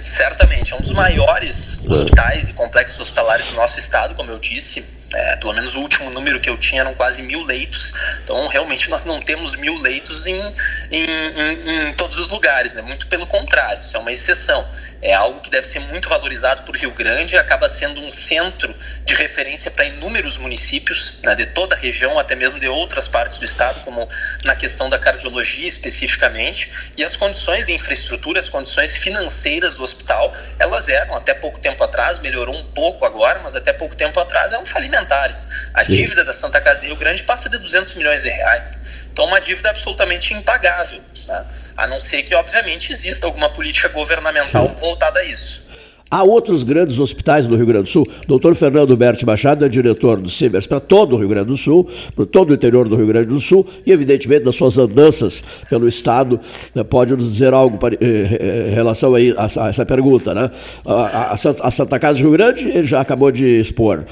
Certamente, 0.00 0.72
é 0.72 0.76
um 0.76 0.80
dos 0.80 0.92
maiores 0.92 1.84
hospitais 1.88 2.48
e 2.48 2.54
complexos 2.54 2.98
hospitalares 2.98 3.46
do 3.46 3.54
nosso 3.54 3.78
estado, 3.78 4.14
como 4.16 4.30
eu 4.30 4.38
disse. 4.38 5.01
É, 5.14 5.36
pelo 5.36 5.52
menos 5.52 5.74
o 5.74 5.80
último 5.80 6.10
número 6.10 6.40
que 6.40 6.48
eu 6.48 6.56
tinha 6.56 6.80
eram 6.80 6.94
quase 6.94 7.22
mil 7.22 7.42
leitos. 7.42 7.92
Então, 8.22 8.46
realmente, 8.48 8.88
nós 8.88 9.04
não 9.04 9.20
temos 9.20 9.56
mil 9.56 9.76
leitos 9.76 10.26
em, 10.26 10.40
em, 10.90 11.04
em, 11.04 11.88
em 11.88 11.92
todos 11.94 12.16
os 12.16 12.28
lugares, 12.28 12.74
né? 12.74 12.82
muito 12.82 13.06
pelo 13.06 13.26
contrário, 13.26 13.80
isso 13.80 13.96
é 13.96 14.00
uma 14.00 14.12
exceção 14.12 14.66
é 15.02 15.12
algo 15.12 15.40
que 15.40 15.50
deve 15.50 15.66
ser 15.66 15.80
muito 15.80 16.08
valorizado 16.08 16.62
por 16.62 16.76
Rio 16.76 16.92
Grande, 16.92 17.36
acaba 17.36 17.68
sendo 17.68 18.00
um 18.00 18.08
centro 18.08 18.72
de 19.04 19.14
referência 19.16 19.68
para 19.72 19.84
inúmeros 19.84 20.38
municípios 20.38 21.20
né, 21.24 21.34
de 21.34 21.46
toda 21.46 21.74
a 21.74 21.78
região, 21.78 22.18
até 22.20 22.36
mesmo 22.36 22.60
de 22.60 22.68
outras 22.68 23.08
partes 23.08 23.36
do 23.36 23.44
estado, 23.44 23.80
como 23.80 24.08
na 24.44 24.54
questão 24.54 24.88
da 24.88 25.00
cardiologia 25.00 25.66
especificamente, 25.66 26.92
e 26.96 27.02
as 27.02 27.16
condições 27.16 27.64
de 27.64 27.72
infraestrutura, 27.72 28.38
as 28.38 28.48
condições 28.48 28.96
financeiras 28.96 29.74
do 29.74 29.82
hospital, 29.82 30.32
elas 30.58 30.88
eram 30.88 31.16
até 31.16 31.34
pouco 31.34 31.58
tempo 31.58 31.82
atrás, 31.82 32.20
melhorou 32.20 32.54
um 32.54 32.64
pouco 32.66 33.04
agora, 33.04 33.40
mas 33.42 33.56
até 33.56 33.72
pouco 33.72 33.96
tempo 33.96 34.20
atrás 34.20 34.52
eram 34.52 34.64
falimentares. 34.64 35.48
A 35.74 35.82
dívida 35.82 36.24
da 36.24 36.32
Santa 36.32 36.60
Casa 36.60 36.80
de 36.80 36.86
Rio 36.86 36.96
Grande 36.96 37.24
passa 37.24 37.48
de 37.48 37.58
200 37.58 37.94
milhões 37.94 38.22
de 38.22 38.30
reais. 38.30 39.01
Então, 39.12 39.26
uma 39.26 39.40
dívida 39.40 39.70
absolutamente 39.70 40.32
impagável. 40.34 41.00
Né? 41.28 41.46
a 41.76 41.86
não 41.86 41.98
ser 41.98 42.22
que, 42.22 42.34
obviamente, 42.34 42.92
exista 42.92 43.26
alguma 43.26 43.48
política 43.48 43.88
governamental 43.88 44.68
voltada 44.78 45.20
a 45.20 45.24
isso. 45.24 45.64
Há 46.12 46.22
outros 46.22 46.62
grandes 46.62 47.00
hospitais 47.00 47.46
do 47.46 47.56
Rio 47.56 47.64
Grande 47.64 47.84
do 47.84 47.88
Sul. 47.88 48.04
Doutor 48.28 48.54
Fernando 48.54 48.94
Berti 48.94 49.24
Machado 49.24 49.64
é 49.64 49.68
diretor 49.68 50.18
do 50.18 50.28
CIMERS 50.28 50.66
para 50.66 50.78
todo 50.78 51.16
o 51.16 51.18
Rio 51.18 51.26
Grande 51.26 51.46
do 51.46 51.56
Sul, 51.56 51.88
para 52.14 52.26
todo 52.26 52.50
o 52.50 52.54
interior 52.54 52.86
do 52.86 52.94
Rio 52.94 53.06
Grande 53.06 53.28
do 53.28 53.40
Sul, 53.40 53.66
e, 53.86 53.90
evidentemente, 53.90 54.44
nas 54.44 54.54
suas 54.54 54.76
andanças 54.76 55.42
pelo 55.70 55.88
Estado, 55.88 56.38
né, 56.74 56.84
pode 56.84 57.16
nos 57.16 57.32
dizer 57.32 57.54
algo 57.54 57.78
para, 57.78 57.94
eh, 57.94 58.68
em 58.68 58.74
relação 58.74 59.14
a, 59.14 59.68
essa 59.70 59.86
pergunta. 59.86 60.34
Né? 60.34 60.50
A, 60.84 61.34
Santa 61.70 61.98
Casa 61.98 62.18
do 62.18 62.24
Rio 62.24 62.32
Grande, 62.32 62.68
ele 62.68 62.86
já 62.86 63.00
acabou 63.00 63.32
de 63.32 63.46
expor. 63.58 64.04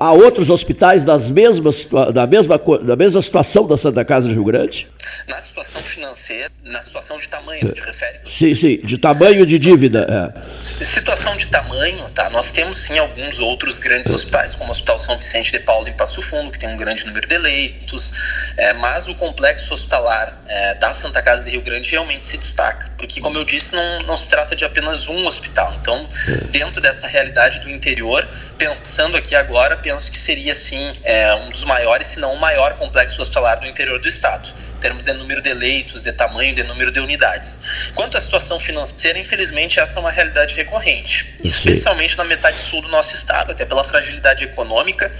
Há 0.00 0.12
outros 0.12 0.50
hospitais 0.50 1.04
das 1.04 1.30
mesmas, 1.30 1.88
da, 2.12 2.26
mesma, 2.26 2.58
da 2.82 2.96
mesma 2.96 3.22
situação 3.22 3.64
da 3.64 3.76
Santa 3.76 4.04
Casa 4.04 4.26
do 4.26 4.34
Rio 4.34 4.44
Grande? 4.44 4.88
Na 5.28 5.36
situação 5.54 5.82
financeira, 5.82 6.50
na 6.64 6.82
situação 6.82 7.16
de 7.16 7.28
tamanho, 7.28 7.70
te 7.70 7.80
refere? 7.80 8.18
Sim, 8.26 8.54
sim, 8.56 8.80
de 8.82 8.98
tamanho 8.98 9.46
de 9.46 9.56
dívida. 9.56 10.32
É. 10.34 10.62
Situação 10.62 11.36
de 11.36 11.46
tamanho, 11.46 12.08
tá? 12.10 12.28
Nós 12.30 12.50
temos 12.50 12.76
sim 12.76 12.98
alguns 12.98 13.38
outros 13.38 13.78
grandes 13.78 14.10
hospitais, 14.10 14.54
como 14.56 14.68
o 14.68 14.70
Hospital 14.72 14.98
São 14.98 15.16
Vicente 15.16 15.52
de 15.52 15.60
Paulo 15.60 15.86
em 15.86 15.92
Passo 15.92 16.20
Fundo, 16.22 16.50
que 16.50 16.58
tem 16.58 16.68
um 16.68 16.76
grande 16.76 17.06
número 17.06 17.28
de 17.28 17.38
leitos, 17.38 18.54
é, 18.56 18.72
mas 18.72 19.06
o 19.06 19.14
complexo 19.14 19.72
hospitalar 19.72 20.36
é, 20.48 20.74
da 20.74 20.92
Santa 20.92 21.22
Casa 21.22 21.44
de 21.44 21.50
Rio 21.50 21.62
Grande 21.62 21.88
realmente 21.88 22.24
se 22.24 22.36
destaca, 22.36 22.90
porque, 22.98 23.20
como 23.20 23.38
eu 23.38 23.44
disse, 23.44 23.74
não, 23.74 24.00
não 24.00 24.16
se 24.16 24.28
trata 24.28 24.56
de 24.56 24.64
apenas 24.64 25.06
um 25.06 25.24
hospital. 25.24 25.72
Então, 25.80 26.08
dentro 26.50 26.80
dessa 26.80 27.06
realidade 27.06 27.60
do 27.60 27.70
interior, 27.70 28.26
pensando 28.58 29.16
aqui 29.16 29.36
agora, 29.36 29.76
penso 29.76 30.10
que 30.10 30.16
seria 30.16 30.54
sim 30.54 30.92
é, 31.04 31.32
um 31.34 31.50
dos 31.50 31.62
maiores, 31.62 32.08
se 32.08 32.18
não 32.18 32.34
o 32.34 32.40
maior 32.40 32.74
complexo 32.74 33.22
hospitalar 33.22 33.60
do 33.60 33.66
interior 33.66 34.00
do 34.00 34.08
estado 34.08 34.52
termos 34.84 35.02
de 35.02 35.14
número 35.14 35.40
de 35.40 35.54
leitos, 35.54 36.02
de 36.02 36.12
tamanho, 36.12 36.54
de 36.54 36.62
número 36.62 36.92
de 36.92 37.00
unidades. 37.00 37.90
Quanto 37.94 38.18
à 38.18 38.20
situação 38.20 38.60
financeira, 38.60 39.18
infelizmente, 39.18 39.80
essa 39.80 39.96
é 39.96 40.00
uma 40.00 40.10
realidade 40.10 40.54
recorrente, 40.54 41.36
especialmente 41.42 42.18
na 42.18 42.24
metade 42.24 42.58
sul 42.58 42.82
do 42.82 42.88
nosso 42.88 43.14
estado, 43.14 43.52
até 43.52 43.64
pela 43.64 43.82
fragilidade 43.82 44.44
econômica 44.44 45.10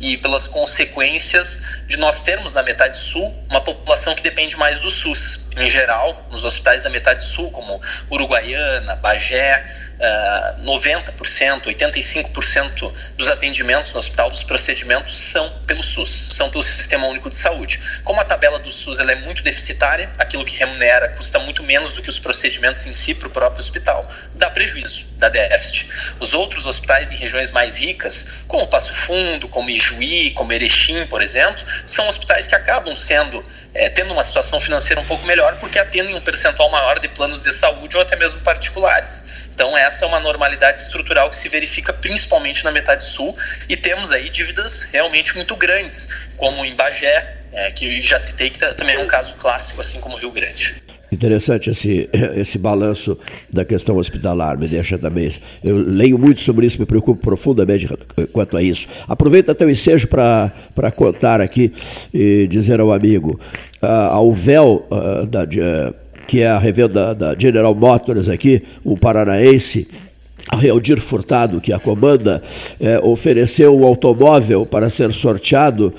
e 0.00 0.16
pelas 0.16 0.46
consequências 0.46 1.82
de 1.86 1.98
nós 1.98 2.22
termos 2.22 2.54
na 2.54 2.62
metade 2.62 2.96
sul 2.96 3.30
uma 3.50 3.60
população 3.60 4.14
que 4.14 4.22
depende 4.22 4.56
mais 4.56 4.78
do 4.78 4.88
SUS. 4.88 5.50
Em 5.54 5.68
geral, 5.68 6.26
nos 6.30 6.42
hospitais 6.42 6.84
da 6.84 6.88
metade 6.88 7.22
sul, 7.22 7.50
como 7.50 7.78
Uruguaiana, 8.10 8.94
Bagé, 8.96 9.66
uh, 10.00 10.62
90%, 10.64 11.64
85% 11.64 12.92
dos 13.16 13.28
atendimentos 13.28 13.92
no 13.92 13.98
hospital, 13.98 14.30
dos 14.30 14.42
procedimentos, 14.42 15.16
são 15.16 15.48
pelo 15.66 15.82
SUS, 15.82 16.10
são 16.10 16.50
pelo 16.50 16.62
Sistema 16.62 17.06
Único 17.06 17.28
de 17.28 17.36
Saúde. 17.36 17.80
Como 18.04 18.20
a 18.20 18.24
tabela 18.24 18.58
do 18.58 18.72
SUS 18.72 18.98
ela 18.98 19.12
é 19.12 19.16
muito 19.16 19.42
deficitária, 19.42 20.10
aquilo 20.18 20.44
que 20.44 20.56
remunera 20.56 21.10
custa 21.10 21.38
muito 21.38 21.62
menos 21.62 21.92
do 21.92 22.02
que 22.02 22.08
os 22.08 22.18
procedimentos 22.18 22.86
em 22.86 22.92
si 22.92 23.14
para 23.14 23.28
o 23.28 23.30
próprio 23.30 23.62
hospital, 23.62 24.08
dá 24.34 24.50
prejuízo, 24.50 25.06
dá 25.16 25.28
déficit. 25.28 25.88
Os 26.18 26.32
outros 26.32 26.66
hospitais 26.66 27.10
em 27.12 27.16
regiões 27.16 27.50
mais 27.50 27.76
ricas, 27.76 28.40
como 28.48 28.66
Passo 28.68 28.92
Fundo, 28.92 29.48
como 29.48 29.70
Ijuí, 29.70 30.30
como 30.30 30.52
Erechim, 30.52 31.06
por 31.06 31.22
exemplo, 31.22 31.62
são 31.86 32.08
hospitais 32.08 32.46
que 32.46 32.54
acabam 32.54 32.94
sendo 32.96 33.44
é, 33.72 33.88
tendo 33.88 34.12
uma 34.12 34.22
situação 34.22 34.60
financeira 34.60 35.00
um 35.00 35.04
pouco 35.04 35.24
melhor, 35.26 35.56
porque 35.56 35.78
atendem 35.78 36.14
um 36.14 36.20
percentual 36.20 36.70
maior 36.70 36.98
de 36.98 37.08
planos 37.08 37.40
de 37.40 37.52
saúde 37.52 37.96
ou 37.96 38.02
até 38.02 38.16
mesmo 38.16 38.40
particulares. 38.40 39.22
Então, 39.60 39.76
essa 39.76 40.06
é 40.06 40.08
uma 40.08 40.20
normalidade 40.20 40.78
estrutural 40.78 41.28
que 41.28 41.36
se 41.36 41.46
verifica 41.50 41.92
principalmente 41.92 42.64
na 42.64 42.72
metade 42.72 43.04
sul 43.04 43.36
e 43.68 43.76
temos 43.76 44.10
aí 44.10 44.30
dívidas 44.30 44.88
realmente 44.90 45.36
muito 45.36 45.54
grandes, 45.54 46.08
como 46.38 46.64
em 46.64 46.74
Bagé, 46.74 47.36
é, 47.52 47.70
que 47.70 48.00
já 48.00 48.18
citei, 48.18 48.48
que 48.48 48.58
também 48.58 48.96
é 48.96 48.98
um 48.98 49.06
caso 49.06 49.34
clássico, 49.36 49.82
assim 49.82 50.00
como 50.00 50.16
Rio 50.16 50.30
Grande. 50.30 50.82
Interessante 51.12 51.68
esse, 51.68 52.08
esse 52.36 52.56
balanço 52.56 53.18
da 53.52 53.62
questão 53.62 53.98
hospitalar, 53.98 54.56
me 54.56 54.66
deixa 54.66 54.96
também. 54.96 55.30
Eu 55.62 55.76
leio 55.76 56.18
muito 56.18 56.40
sobre 56.40 56.64
isso, 56.64 56.80
me 56.80 56.86
preocupo 56.86 57.20
profundamente 57.20 57.86
quanto 58.32 58.56
a 58.56 58.62
isso. 58.62 58.88
Aproveito 59.06 59.50
até 59.50 59.66
o 59.66 59.70
ensejo 59.70 60.08
para 60.08 60.90
contar 60.96 61.38
aqui 61.38 61.70
e 62.14 62.46
dizer 62.46 62.80
ao 62.80 62.92
amigo: 62.92 63.38
a, 63.82 64.14
a 64.14 64.20
UVEL, 64.22 64.86
a, 64.90 65.24
da, 65.26 65.44
que 66.30 66.42
é 66.42 66.46
a 66.46 66.60
revenda 66.60 67.12
da 67.12 67.34
General 67.36 67.74
Motors 67.74 68.28
aqui, 68.28 68.62
o 68.84 68.96
paranaense, 68.96 69.88
a 70.48 70.54
Realdir 70.54 71.00
Furtado, 71.00 71.60
que 71.60 71.72
a 71.72 71.80
comanda, 71.80 72.40
é, 72.78 73.00
ofereceu 73.00 73.76
um 73.76 73.84
automóvel 73.84 74.64
para 74.64 74.88
ser 74.88 75.10
sorteado 75.10 75.92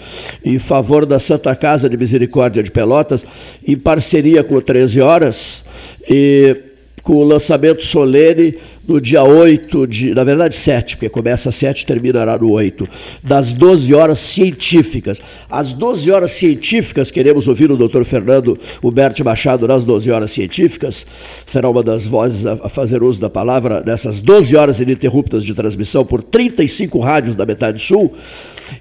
em 0.45 0.57
favor 0.57 1.05
da 1.05 1.19
Santa 1.19 1.53
Casa 1.53 1.89
de 1.89 1.97
Misericórdia 1.97 2.63
de 2.63 2.71
Pelotas, 2.71 3.25
em 3.67 3.75
parceria 3.75 4.41
com 4.41 4.55
o 4.55 4.61
13 4.61 5.01
Horas, 5.01 5.65
e 6.09 6.55
com 7.03 7.13
o 7.13 7.23
lançamento 7.23 7.83
solene 7.83 8.55
no 8.87 8.99
dia 8.99 9.23
8 9.23 9.87
de, 9.87 10.13
na 10.13 10.23
verdade 10.23 10.55
7, 10.55 10.97
porque 10.97 11.09
começa 11.09 11.49
às 11.49 11.55
7 11.55 11.81
e 11.81 11.85
terminará 11.85 12.37
no 12.37 12.51
8, 12.51 12.87
das 13.23 13.53
12 13.53 13.93
horas 13.93 14.19
científicas. 14.19 15.21
As 15.49 15.73
12 15.73 16.11
horas 16.11 16.31
científicas, 16.31 17.11
queremos 17.11 17.47
ouvir 17.47 17.71
o 17.71 17.77
doutor 17.77 18.03
Fernando 18.03 18.57
Huberto 18.81 19.23
Machado 19.23 19.67
nas 19.67 19.85
12 19.85 20.11
horas 20.11 20.31
científicas, 20.31 21.05
será 21.45 21.69
uma 21.69 21.83
das 21.83 22.05
vozes 22.05 22.45
a, 22.45 22.69
fazer 22.69 23.03
uso 23.03 23.21
da 23.21 23.29
palavra 23.29 23.83
nessas 23.85 24.19
12 24.19 24.55
horas 24.55 24.79
ininterruptas 24.79 25.43
de 25.43 25.53
transmissão 25.53 26.03
por 26.03 26.21
35 26.21 26.99
rádios 26.99 27.35
da 27.35 27.45
metade 27.45 27.81
sul. 27.81 28.13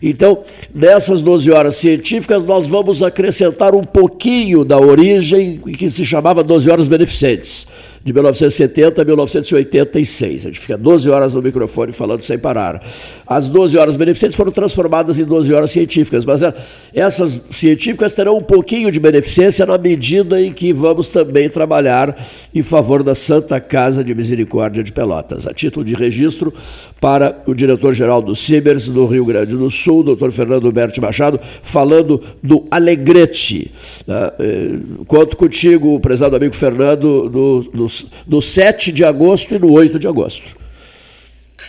Então, 0.01 0.43
nessas 0.75 1.21
12 1.21 1.51
horas 1.51 1.77
científicas, 1.77 2.43
nós 2.43 2.67
vamos 2.67 3.03
acrescentar 3.03 3.75
um 3.75 3.83
pouquinho 3.83 4.65
da 4.65 4.79
origem 4.79 5.57
que 5.57 5.91
se 5.91 6.07
chamava 6.07 6.45
12 6.45 6.71
horas 6.71 6.89
beneficentes 6.89 7.67
de 8.03 8.13
1970 8.13 9.03
a 9.03 9.05
1986. 9.05 10.47
A 10.47 10.49
gente 10.49 10.61
fica 10.61 10.79
12 10.79 11.11
horas 11.11 11.35
no 11.35 11.43
microfone 11.43 11.93
falando 11.93 12.23
sem 12.23 12.39
parar. 12.39 12.83
As 13.27 13.49
12 13.49 13.77
horas 13.77 13.97
beneficentes 13.97 14.37
foram 14.37 14.51
transformadas 14.51 15.19
em 15.19 15.25
12 15.25 15.53
horas 15.53 15.71
científicas, 15.71 16.25
mas 16.25 16.43
é, 16.43 16.55
essas 16.95 17.43
científicas 17.51 18.15
terão 18.15 18.39
um 18.39 18.41
pouquinho 18.41 18.91
de 18.91 18.99
beneficência 18.99 19.67
na 19.67 19.77
medida 19.77 20.41
em 20.41 20.51
que 20.51 20.73
vamos 20.73 21.09
também 21.09 21.49
trabalhar 21.49 22.17
em 22.55 22.63
favor 22.63 23.03
da 23.03 23.15
Santa 23.15 23.61
Casa 23.61 24.03
de 24.03 24.15
Misericórdia 24.15 24.83
de 24.83 24.93
Pelotas. 24.93 25.47
A 25.47 25.53
título 25.53 25.85
de 25.85 25.95
registro 25.95 26.53
para 27.01 27.43
o 27.47 27.55
diretor-geral 27.55 28.23
do 28.23 28.35
CIBERS 28.35 28.89
no 28.89 29.07
Rio 29.07 29.25
Grande 29.27 29.57
do 29.57 29.69
Sul, 29.69 30.03
doutor 30.03 30.33
Fernando 30.33 30.69
Humberto 30.69 31.01
Machado, 31.03 31.39
falando 31.63 32.23
do 32.43 32.65
Alegrete. 32.71 33.71
Né? 34.07 34.31
Eh, 34.39 34.79
conto 35.07 35.37
contigo, 35.37 36.01
prezado 36.01 36.37
amigo 36.37 36.55
Fernando, 36.55 37.31
no, 37.33 37.71
no 37.75 37.90
no 38.27 38.41
7 38.41 38.93
de 38.93 39.05
agosto 39.05 39.55
e 39.55 39.59
no 39.59 39.73
8 39.73 39.99
de 39.99 40.07
agosto. 40.07 40.61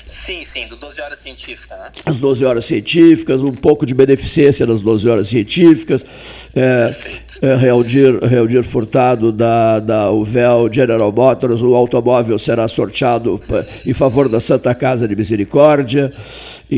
Sim, 0.06 0.44
sim, 0.44 0.68
do 0.68 0.76
12 0.76 1.02
horas 1.02 1.20
científicas, 1.20 1.78
né? 1.78 1.92
As 2.06 2.18
12 2.18 2.46
horas 2.46 2.66
científicas, 2.66 3.42
um 3.42 3.54
pouco 3.54 3.86
de 3.86 3.94
beneficência 3.94 4.66
nas 4.66 4.82
12 4.82 5.10
horas 5.10 5.28
científicas. 5.28 6.06
É, 6.56 6.90
é, 7.42 7.56
Realdir, 7.56 8.18
Realdir 8.24 8.64
Furtado 8.64 9.32
da, 9.32 9.80
da 9.80 10.12
UVEL 10.12 10.72
General 10.72 11.12
Motors, 11.12 11.62
o 11.62 11.76
automóvel 11.76 12.38
será 12.40 12.68
sorteado 12.68 13.40
em 13.86 13.94
favor 13.94 14.30
da 14.30 14.40
Santa 14.40 14.74
Casa 14.74 15.08
de 15.08 15.16
Misericórdia 15.16 16.10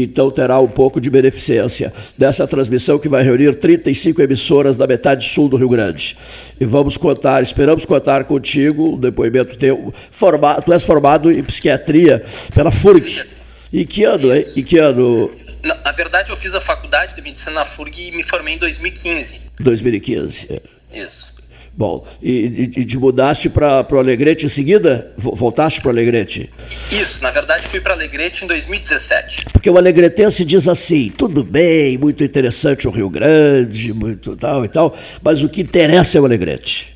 então 0.02 0.32
terá 0.32 0.60
um 0.60 0.68
pouco 0.68 1.00
de 1.00 1.10
beneficência 1.10 1.94
dessa 2.18 2.48
transmissão 2.48 2.98
que 2.98 3.08
vai 3.08 3.22
reunir 3.22 3.56
35 3.56 4.22
emissoras 4.22 4.76
da 4.76 4.88
metade 4.88 5.26
sul 5.26 5.48
do 5.48 5.56
Rio 5.56 5.70
Grande. 5.70 6.18
E 6.60 6.66
vamos 6.66 6.98
contar, 6.98 7.44
esperamos 7.44 7.86
contar 7.86 8.24
contigo, 8.24 8.96
um 8.96 9.00
depoimento 9.00 9.56
teu. 9.56 9.94
Formado, 10.10 10.64
tu 10.64 10.74
és 10.74 10.84
formado 10.84 11.32
em 11.32 11.44
psiquiatria 11.44 12.24
pela 12.54 12.72
FURG. 12.72 13.24
E 13.72 13.86
que 13.86 14.04
ano, 14.04 14.36
hein? 14.36 14.46
E 14.56 14.64
que 14.64 14.78
ano? 14.78 15.32
Na, 15.64 15.76
na 15.76 15.92
verdade, 15.92 16.30
eu 16.30 16.36
fiz 16.36 16.54
a 16.54 16.62
faculdade 16.62 17.16
de 17.16 17.22
medicina 17.22 17.52
na 17.52 17.66
FURG 17.66 18.10
e 18.10 18.12
me 18.12 18.24
formei 18.24 18.56
em 18.56 18.58
2015. 18.58 19.52
2015. 19.60 20.48
É. 20.52 20.62
Isso. 20.94 21.33
Bom, 21.76 22.06
e, 22.22 22.72
e 22.78 22.86
te 22.86 22.98
mudaste 22.98 23.50
para 23.50 23.86
o 23.92 23.98
Alegrete 23.98 24.46
em 24.46 24.50
seguida? 24.50 25.12
Voltaste 25.18 25.82
para 25.82 25.88
o 25.88 25.92
Alegrete? 25.92 26.50
Isso, 26.92 27.22
na 27.22 27.32
verdade 27.32 27.68
fui 27.68 27.80
para 27.80 27.94
Alegrete 27.94 28.46
em 28.46 28.48
2017. 28.48 29.46
Porque 29.52 29.70
o 29.70 29.78
alegretense 29.78 30.46
diz 30.46 30.68
assim, 30.68 31.12
tudo 31.18 31.44
bem, 31.44 31.98
muito 31.98 32.24
interessante 32.24 32.88
o 32.88 32.92
Rio 32.92 33.10
Grande, 33.10 33.92
muito 33.92 34.36
tal 34.36 34.64
e 34.64 34.68
tal, 34.68 34.96
mas 35.22 35.42
o 35.42 35.50
que 35.50 35.62
interessa 35.62 36.20
é 36.20 36.22
o 36.22 36.26
Alegrete. 36.26 36.93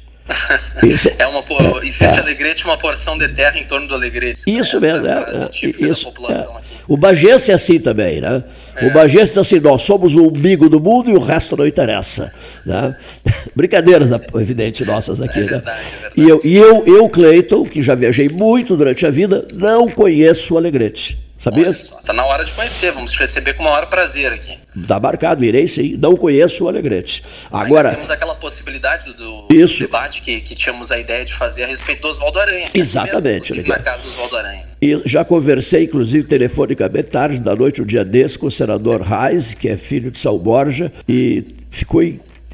Isso, 0.84 1.10
é 1.18 1.26
uma, 1.26 1.44
existe 1.84 2.04
é, 2.04 2.20
Alegrete 2.20 2.66
uma 2.66 2.78
porção 2.78 3.18
de 3.18 3.30
terra 3.30 3.58
em 3.58 3.66
torno 3.66 3.88
do 3.88 3.96
Alegrete. 3.96 4.42
Isso 4.48 4.80
né? 4.80 4.94
mesmo, 4.94 5.08
é, 5.08 5.12
é, 5.12 5.88
isso, 5.88 6.14
é. 6.30 6.46
O 6.88 6.98
Bagense 6.98 7.52
é 7.52 7.54
assim 7.54 7.80
também, 7.80 8.20
né? 8.20 8.44
É. 8.76 8.88
O 8.88 8.94
Bagense 8.94 9.34
diz 9.34 9.38
assim, 9.38 9.60
nós 9.60 9.82
somos 9.82 10.16
o 10.16 10.28
umbigo 10.28 10.70
do 10.70 10.80
mundo 10.80 11.10
e 11.10 11.14
o 11.14 11.20
resto 11.20 11.56
não 11.56 11.66
interessa. 11.66 12.32
Né? 12.66 12.96
Brincadeiras, 13.56 14.12
evidente, 14.36 14.86
nossas 14.86 15.22
aqui. 15.22 15.40
É 15.40 15.44
né? 15.44 15.48
verdade, 15.48 15.82
né? 16.02 16.10
E 16.18 16.30
eu, 16.30 16.42
e 16.44 16.56
eu, 16.56 16.84
eu, 16.86 17.10
Cleiton, 17.10 17.64
que 17.64 17.82
já 17.82 17.96
viajei 17.96 18.30
muito 18.30 18.76
durante 18.76 19.06
a 19.06 19.10
vida, 19.10 19.46
não 19.54 19.88
conheço 19.88 20.54
o 20.54 20.58
Alegrete. 20.58 21.27
Sabia? 21.38 21.70
Está 21.70 22.14
na 22.14 22.26
hora 22.26 22.44
de 22.44 22.52
conhecer, 22.52 22.92
vamos 22.92 23.12
te 23.12 23.20
receber 23.20 23.54
com 23.54 23.62
o 23.62 23.66
maior 23.66 23.86
prazer 23.88 24.34
aqui. 24.34 24.58
Está 24.76 25.00
marcado, 25.00 25.46
irei 25.46 25.68
sim. 25.68 25.96
Não 25.98 26.16
conheço 26.16 26.66
o 26.66 26.68
Alegrete. 26.68 27.24
Agora. 27.52 27.90
Ainda 27.90 28.00
temos 28.00 28.10
aquela 28.10 28.36
possibilidade 28.36 29.14
do, 29.14 29.46
isso. 29.52 29.82
debate 29.82 30.22
que, 30.22 30.42
que 30.42 30.56
tínhamos 30.56 30.92
a 30.92 30.98
ideia 30.98 31.24
de 31.24 31.34
fazer 31.34 31.64
a 31.64 31.68
respeito 31.68 32.02
do 32.02 32.08
Oswaldo 32.08 32.40
Aranha. 32.40 32.70
Exatamente. 32.74 33.54
Mesmo, 33.54 33.70
na 33.70 33.80
casa 33.80 34.02
do 34.02 34.08
Oswaldo 34.08 34.38
Aranha. 34.38 34.68
E 34.82 35.02
já 35.06 35.24
conversei, 35.24 35.84
inclusive, 35.84 36.28
telefonicamente, 36.28 37.10
tarde 37.10 37.40
da 37.40 37.56
noite, 37.56 37.82
um 37.82 37.86
dia 37.86 38.04
desse, 38.04 38.38
com 38.38 38.48
o 38.48 38.52
senador 38.52 39.02
Reis, 39.02 39.54
que 39.54 39.70
é 39.70 39.78
filho 39.78 40.10
de 40.10 40.18
São 40.18 40.38
Borja, 40.38 40.92
e 41.08 41.56
ficou 41.70 42.02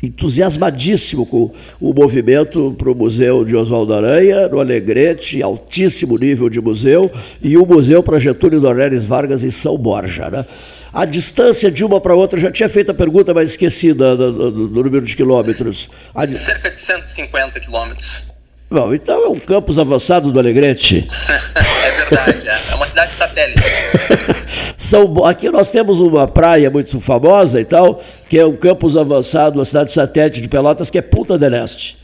entusiasmadíssimo 0.04 1.26
com 1.26 1.50
o 1.80 1.94
movimento 1.94 2.76
para 2.78 2.92
o 2.92 2.96
Museu 2.96 3.46
de 3.46 3.56
Oswaldo 3.56 3.94
Aranha, 3.94 4.50
no 4.50 4.60
Alegrete, 4.60 5.42
altíssimo 5.42 6.18
nível 6.18 6.50
de 6.50 6.60
museu, 6.60 7.10
e 7.42 7.58
o 7.58 7.66
Museu 7.66 8.04
para 8.04 8.20
Getúlio 8.20 8.60
Dornelles 8.60 9.06
Vargas 9.06 9.46
em 9.46 9.50
São 9.50 9.78
Borja. 9.78 10.30
Né? 10.30 10.46
A 10.92 11.06
distância 11.06 11.72
de 11.72 11.86
uma 11.86 12.02
para 12.02 12.14
outra, 12.14 12.38
já 12.38 12.52
tinha 12.52 12.68
feito 12.68 12.92
a 12.92 12.94
pergunta, 12.94 13.34
mas 13.34 13.52
esqueci 13.52 13.94
do, 13.94 14.18
do, 14.18 14.52
do, 14.52 14.84
número 14.84 15.06
de 15.06 15.16
quilômetros. 15.16 15.90
A... 16.14 16.28
Cerca 16.28 16.70
de 16.70 16.78
150 16.78 17.62
quilômetros. 17.62 18.33
Bom, 18.74 18.92
então 18.92 19.24
é 19.24 19.28
um 19.28 19.36
campus 19.36 19.78
avançado 19.78 20.32
do 20.32 20.40
Alegrete. 20.40 21.06
é 21.56 21.92
verdade, 22.10 22.50
é. 22.50 22.72
é 22.72 22.76
uma 22.76 22.88
cidade 22.88 23.12
satélite. 23.12 23.62
São, 24.76 25.24
aqui 25.26 25.48
nós 25.52 25.70
temos 25.70 26.00
uma 26.00 26.28
praia 26.28 26.72
muito 26.72 27.00
famosa 27.00 27.62
e 27.62 27.66
tal, 27.66 28.02
que 28.28 28.40
é 28.40 28.44
um 28.44 28.56
campus 28.56 28.98
avançado, 28.98 29.60
uma 29.60 29.66
cidade 29.66 29.92
satélite 29.92 30.42
de 30.42 30.48
Pelotas, 30.48 30.90
que 30.90 30.98
é 30.98 31.04
Punta 31.04 31.38
del 31.38 31.54
Este. 31.54 31.96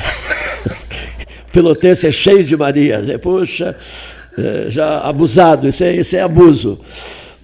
Pelotense 1.52 2.06
é 2.06 2.10
cheio 2.10 2.42
de 2.42 2.56
manias. 2.56 3.10
É, 3.10 3.18
puxa, 3.18 3.76
é, 4.38 4.70
já 4.70 5.00
abusado, 5.00 5.68
isso 5.68 5.84
é, 5.84 5.92
isso 5.94 6.16
é 6.16 6.22
abuso. 6.22 6.80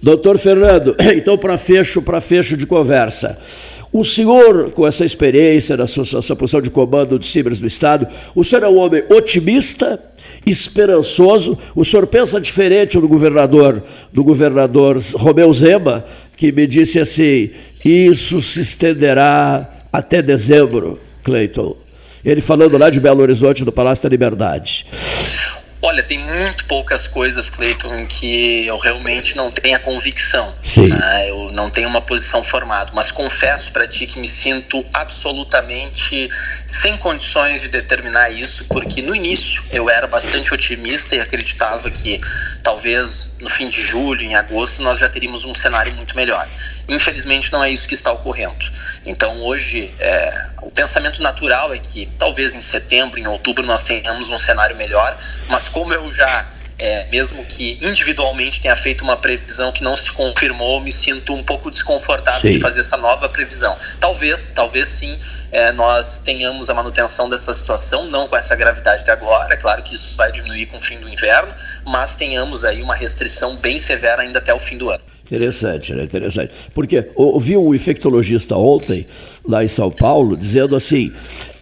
Doutor 0.03 0.37
Fernando, 0.37 0.97
então 1.15 1.37
para 1.37 1.57
fecho, 1.57 2.01
para 2.01 2.19
fecho 2.19 2.57
de 2.57 2.67
conversa. 2.67 3.39
O 3.89 4.03
senhor, 4.03 4.71
com 4.71 4.85
essa 4.85 5.05
experiência, 5.05 5.77
essa 5.79 6.35
posição 6.35 6.59
de 6.59 6.69
comando 6.69 7.17
de 7.17 7.25
Cibras 7.25 7.59
do 7.59 7.67
Estado, 7.67 8.07
o 8.35 8.43
senhor 8.43 8.63
é 8.63 8.67
um 8.67 8.77
homem 8.77 9.03
otimista, 9.09 9.97
esperançoso. 10.45 11.57
O 11.73 11.85
senhor 11.85 12.07
pensa 12.07 12.41
diferente 12.41 12.99
do 12.99 13.07
governador, 13.07 13.81
do 14.11 14.23
governador 14.23 14.97
Romeu 15.13 15.53
Zema, 15.53 16.03
que 16.35 16.51
me 16.51 16.67
disse 16.67 16.99
assim: 16.99 17.51
isso 17.85 18.41
se 18.41 18.61
estenderá 18.61 19.71
até 19.91 20.21
dezembro, 20.21 20.99
Cleiton. 21.23 21.77
Ele 22.25 22.41
falando 22.41 22.77
lá 22.77 22.89
de 22.89 22.99
Belo 22.99 23.21
Horizonte, 23.21 23.63
do 23.63 23.71
Palácio 23.71 24.03
da 24.03 24.09
Liberdade. 24.09 24.85
Olha, 25.85 26.01
tem 26.01 26.17
muito 26.17 26.63
poucas 26.63 27.07
coisas, 27.07 27.49
Cleiton, 27.49 28.07
que 28.07 28.65
eu 28.65 28.77
realmente 28.77 29.35
não 29.35 29.51
tenha 29.51 29.77
convicção. 29.77 30.55
Sim. 30.63 30.87
Né? 30.87 31.29
Eu 31.29 31.51
não 31.51 31.69
tenho 31.69 31.89
uma 31.89 32.01
posição 32.01 32.41
formada, 32.41 32.93
mas 32.93 33.11
confesso 33.11 33.69
para 33.73 33.85
ti 33.85 34.07
que 34.07 34.17
me 34.17 34.25
sinto 34.25 34.81
absolutamente 34.93 36.29
sem 36.65 36.95
condições 36.95 37.63
de 37.63 37.67
determinar 37.67 38.29
isso, 38.29 38.63
porque 38.69 39.01
no 39.01 39.13
início 39.13 39.61
eu 39.73 39.89
era 39.89 40.07
bastante 40.07 40.53
otimista 40.53 41.17
e 41.17 41.19
acreditava 41.19 41.91
que 41.91 42.17
talvez 42.63 43.33
no 43.41 43.49
fim 43.49 43.67
de 43.67 43.81
julho, 43.81 44.21
em 44.21 44.35
agosto, 44.35 44.81
nós 44.81 44.97
já 44.97 45.09
teríamos 45.09 45.43
um 45.43 45.53
cenário 45.53 45.93
muito 45.93 46.15
melhor. 46.15 46.47
Infelizmente, 46.87 47.51
não 47.51 47.61
é 47.61 47.69
isso 47.69 47.87
que 47.89 47.93
está 47.93 48.09
ocorrendo. 48.11 48.55
Então, 49.05 49.41
hoje, 49.41 49.93
é, 49.99 50.45
o 50.61 50.71
pensamento 50.71 51.21
natural 51.21 51.73
é 51.73 51.77
que 51.77 52.07
talvez 52.17 52.55
em 52.55 52.61
setembro, 52.61 53.19
em 53.19 53.27
outubro, 53.27 53.65
nós 53.65 53.83
tenhamos 53.83 54.29
um 54.29 54.37
cenário 54.37 54.77
melhor, 54.77 55.17
mas 55.49 55.67
como 55.73 55.93
eu 55.93 56.09
já 56.09 56.47
é, 56.77 57.07
mesmo 57.09 57.43
que 57.45 57.77
individualmente 57.81 58.61
tenha 58.61 58.75
feito 58.75 59.03
uma 59.03 59.15
previsão 59.15 59.71
que 59.71 59.83
não 59.83 59.95
se 59.95 60.11
confirmou, 60.11 60.81
me 60.81 60.91
sinto 60.91 61.33
um 61.33 61.43
pouco 61.43 61.69
desconfortável 61.69 62.41
sim. 62.41 62.51
de 62.51 62.59
fazer 62.59 62.81
essa 62.81 62.97
nova 62.97 63.29
previsão. 63.29 63.75
Talvez, 63.99 64.51
talvez 64.53 64.87
sim, 64.87 65.17
é, 65.51 65.71
nós 65.71 66.17
tenhamos 66.19 66.69
a 66.69 66.73
manutenção 66.73 67.29
dessa 67.29 67.53
situação, 67.53 68.05
não 68.09 68.27
com 68.27 68.35
essa 68.35 68.55
gravidade 68.55 69.03
de 69.03 69.11
agora, 69.11 69.53
é 69.53 69.57
claro 69.57 69.81
que 69.83 69.93
isso 69.93 70.17
vai 70.17 70.31
diminuir 70.31 70.65
com 70.67 70.77
o 70.77 70.81
fim 70.81 70.97
do 70.99 71.07
inverno, 71.07 71.53
mas 71.85 72.15
tenhamos 72.15 72.63
aí 72.63 72.81
uma 72.81 72.95
restrição 72.95 73.55
bem 73.55 73.77
severa 73.77 74.21
ainda 74.21 74.39
até 74.39 74.53
o 74.53 74.59
fim 74.59 74.77
do 74.77 74.89
ano. 74.89 75.03
Interessante, 75.31 75.93
né? 75.93 76.03
Interessante. 76.03 76.53
Porque 76.73 77.09
ouvi 77.15 77.55
um 77.55 77.73
infectologista 77.73 78.55
ontem, 78.55 79.07
lá 79.47 79.63
em 79.63 79.69
São 79.69 79.89
Paulo, 79.89 80.35
dizendo 80.35 80.75
assim: 80.75 81.13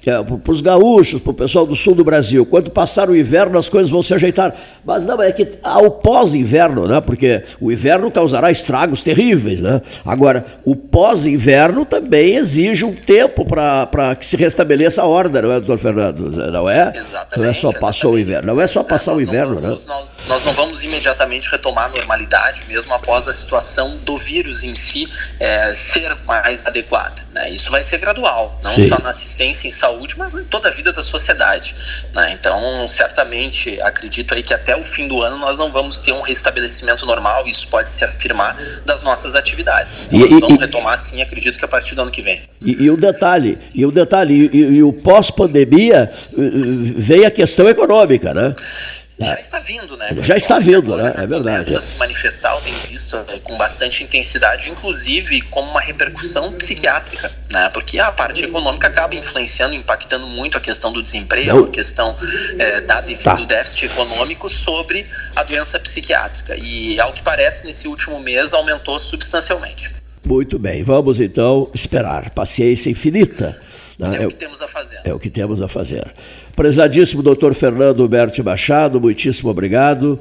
para 0.04 0.52
os 0.52 0.62
gaúchos, 0.62 1.22
para 1.22 1.30
o 1.30 1.34
pessoal 1.34 1.66
do 1.66 1.76
sul 1.76 1.94
do 1.94 2.04
Brasil. 2.04 2.44
Quando 2.44 2.72
passar 2.72 3.10
o 3.10 3.16
inverno, 3.16 3.58
as 3.58 3.70
coisas 3.70 3.92
vão 3.92 4.02
se 4.02 4.14
ajeitar. 4.14 4.56
Mas 4.84 5.06
não, 5.06 5.22
é 5.22 5.32
que 5.32 5.48
há 5.62 5.80
o 5.80 5.92
pós-inverno, 5.92 6.88
né? 6.88 7.00
porque 7.00 7.44
o 7.60 7.72
inverno 7.72 8.10
causará 8.10 8.50
estragos 8.50 9.04
terríveis. 9.04 9.62
Né? 9.62 9.80
Agora, 10.04 10.44
o 10.66 10.76
pós-inverno 10.76 11.86
também 11.86 12.36
exige 12.36 12.84
um 12.84 12.96
tempo 12.96 13.46
para 13.46 14.16
que 14.16 14.26
se 14.26 14.36
restabeleça 14.36 15.04
a 15.04 15.06
ordem, 15.06 15.44
não 15.44 15.52
é, 15.52 15.60
doutor 15.60 15.78
Fernando? 15.78 16.32
Não 16.52 16.68
é? 16.68 16.94
Exatamente. 16.96 17.40
Não 17.40 17.46
é 17.46 17.54
só 17.54 17.72
passou 17.72 18.14
o 18.14 18.20
inverno. 18.20 18.56
Não 18.56 18.62
é 18.62 18.66
só 18.66 18.84
passar 18.84 19.12
é, 19.12 19.16
o 19.16 19.22
inverno, 19.22 19.62
vamos, 19.62 19.86
né? 19.86 19.94
Nós, 19.94 20.08
nós, 20.28 20.46
não 20.46 20.54
vamos 20.54 20.82
imediatamente 20.82 21.50
retomar 21.52 21.86
a 21.86 21.90
normalidade, 21.90 22.64
mesmo 22.68 22.92
após 22.96 23.28
a 23.28 23.34
situação 23.34 24.00
do 24.04 24.18
vírus 24.18 24.64
em 24.64 24.74
si 24.74 25.08
é, 25.40 25.72
ser 25.74 26.16
mais 26.26 26.66
adequada. 26.66 27.22
Né? 27.34 27.52
Isso 27.52 27.70
vai 27.70 27.84
ser 27.84 28.00
gradual, 28.00 28.60
não 28.64 28.72
Sim. 28.72 28.90
só 28.90 28.98
na 29.00 29.10
assistência 29.10 29.68
em 29.68 29.72
saúde 29.72 29.91
saúde, 29.92 30.16
mas 30.18 30.34
em 30.36 30.44
toda 30.46 30.70
a 30.70 30.72
vida 30.72 30.92
da 30.92 31.02
sociedade. 31.02 31.76
Né? 32.14 32.32
Então, 32.34 32.88
certamente, 32.88 33.80
acredito 33.82 34.34
aí 34.34 34.42
que 34.42 34.54
até 34.54 34.76
o 34.76 34.84
fim 34.84 35.08
do 35.08 35.22
ano 35.22 35.38
nós 35.38 35.58
não 35.58 35.72
vamos 35.72 35.98
ter 35.98 36.14
um 36.14 36.22
restabelecimento 36.22 37.06
normal, 37.06 37.48
isso 37.48 37.68
pode 37.68 37.92
se 37.92 38.04
afirmar, 38.04 38.58
das 38.86 39.04
nossas 39.04 39.36
atividades. 39.36 40.08
E, 40.12 40.18
nós 40.18 40.30
vamos 40.32 40.58
e, 40.58 40.60
retomar 40.60 40.98
sim, 40.98 41.22
acredito 41.22 41.60
que 41.60 41.66
a 41.66 41.68
partir 41.68 41.96
do 41.96 42.02
ano 42.02 42.12
que 42.12 42.22
vem. 42.22 42.42
E, 42.62 42.84
e 42.84 42.90
o 42.90 42.98
detalhe, 42.98 43.58
e 43.74 43.86
o 43.86 43.92
detalhe, 43.92 44.50
e, 44.54 44.84
o 44.84 44.94
pós-pandemia 44.94 46.10
veio 46.96 47.28
a 47.28 47.32
questão 47.32 47.68
econômica, 47.70 48.34
né? 48.34 48.56
Já 49.28 49.40
está 49.40 49.60
vindo, 49.60 49.98
né? 49.98 50.10
Já 50.22 50.38
está 50.38 50.60
vindo, 50.60 50.96
né? 50.96 51.14
É 51.18 51.28
verdade. 51.28 51.82
se 51.82 51.98
manifestar, 51.98 52.56
eu 52.56 52.62
tenho 52.62 52.78
visto 52.88 53.18
é, 53.28 53.40
com 53.40 53.58
bastante 53.58 54.04
intensidade, 54.04 54.70
inclusive 54.70 55.42
como 55.44 55.70
uma 55.70 55.82
repercussão 55.82 56.52
psiquiátrica, 56.54 57.32
né? 57.52 57.70
Porque 57.74 58.00
a 58.00 58.12
parte 58.12 58.44
econômica 58.44 58.88
acaba 58.88 59.16
influenciando, 59.16 59.76
impactando 59.76 60.28
muito 60.28 60.58
a 60.58 60.62
questão 60.62 60.92
do 60.92 61.02
desemprego, 61.02 61.58
Não. 61.58 61.64
a 61.66 61.70
questão 61.70 62.16
é, 62.58 62.82
da, 62.82 63.02
tá. 63.02 63.34
do 63.34 63.46
déficit 63.46 63.86
econômico 63.86 64.50
sobre 64.50 65.06
a 65.36 65.44
doença 65.44 65.80
psiquiátrica. 65.80 66.56
E, 66.56 67.00
ao 67.00 67.12
que 67.14 67.24
parece, 67.24 67.66
nesse 67.66 67.88
último 67.88 68.20
mês 68.20 68.54
aumentou 68.54 68.98
substancialmente. 69.00 69.96
Muito 70.24 70.60
bem, 70.60 70.84
vamos 70.84 71.20
então 71.20 71.64
esperar. 71.74 72.30
Paciência 72.30 72.90
infinita. 72.90 73.60
Né? 74.02 74.18
É, 74.18 74.24
é 74.24 74.26
o 74.26 74.30
que 74.30 74.36
temos 74.36 74.62
a 74.62 74.68
fazer. 74.68 75.00
É 75.04 75.14
o 75.14 75.20
que 75.20 75.30
temos 75.30 75.62
a 75.62 75.68
fazer. 75.68 76.12
Prezadíssimo 76.56 77.22
doutor 77.22 77.54
Fernando 77.54 78.08
Berti 78.08 78.42
Machado, 78.42 79.00
muitíssimo 79.00 79.50
obrigado. 79.50 80.20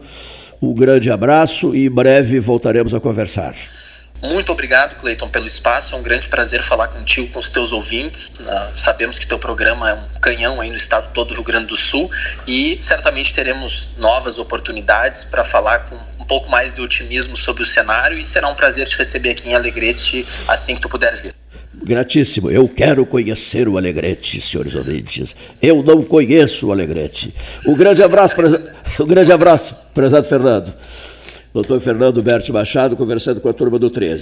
Um 0.60 0.74
grande 0.74 1.10
abraço 1.10 1.74
e 1.74 1.86
em 1.86 1.90
breve 1.90 2.38
voltaremos 2.38 2.92
a 2.92 3.00
conversar. 3.00 3.54
Muito 4.22 4.52
obrigado, 4.52 4.96
Cleiton, 4.96 5.30
pelo 5.30 5.46
espaço. 5.46 5.94
É 5.94 5.98
um 5.98 6.02
grande 6.02 6.28
prazer 6.28 6.62
falar 6.62 6.88
contigo, 6.88 7.32
com 7.32 7.38
os 7.38 7.48
teus 7.48 7.72
ouvintes. 7.72 8.28
Uh, 8.40 8.70
sabemos 8.74 9.18
que 9.18 9.26
teu 9.26 9.38
programa 9.38 9.88
é 9.88 9.94
um 9.94 10.20
canhão 10.20 10.60
aí 10.60 10.68
no 10.68 10.76
estado 10.76 11.10
todo 11.14 11.28
do 11.28 11.34
Rio 11.36 11.44
Grande 11.44 11.68
do 11.68 11.76
Sul 11.76 12.10
e 12.46 12.78
certamente 12.78 13.32
teremos 13.32 13.96
novas 13.96 14.36
oportunidades 14.36 15.24
para 15.24 15.42
falar 15.42 15.78
com 15.80 15.96
um 16.22 16.26
pouco 16.26 16.50
mais 16.50 16.74
de 16.74 16.82
otimismo 16.82 17.34
sobre 17.34 17.62
o 17.62 17.66
cenário 17.66 18.18
e 18.18 18.22
será 18.22 18.46
um 18.48 18.54
prazer 18.54 18.86
te 18.86 18.98
receber 18.98 19.30
aqui 19.30 19.48
em 19.48 19.54
Alegrete 19.54 20.26
assim 20.46 20.74
que 20.74 20.82
tu 20.82 20.88
puder 20.90 21.16
vir. 21.16 21.39
Gratíssimo. 21.72 22.50
Eu 22.50 22.68
quero 22.68 23.06
conhecer 23.06 23.68
o 23.68 23.78
Alegrete, 23.78 24.40
senhores 24.40 24.74
ouvintes. 24.74 25.34
Eu 25.62 25.82
não 25.82 26.02
conheço 26.02 26.66
o 26.66 26.72
Alegrete. 26.72 27.32
Um 27.66 27.74
grande 27.74 28.02
abraço, 28.02 28.34
um 29.00 29.06
grande 29.06 29.32
abraço, 29.32 29.90
prezado 29.94 30.26
Fernando. 30.26 30.74
Doutor 31.52 31.80
Fernando 31.80 32.22
Berti 32.22 32.52
Machado, 32.52 32.96
conversando 32.96 33.40
com 33.40 33.48
a 33.48 33.52
turma 33.52 33.78
do 33.78 33.90
13. 33.90 34.18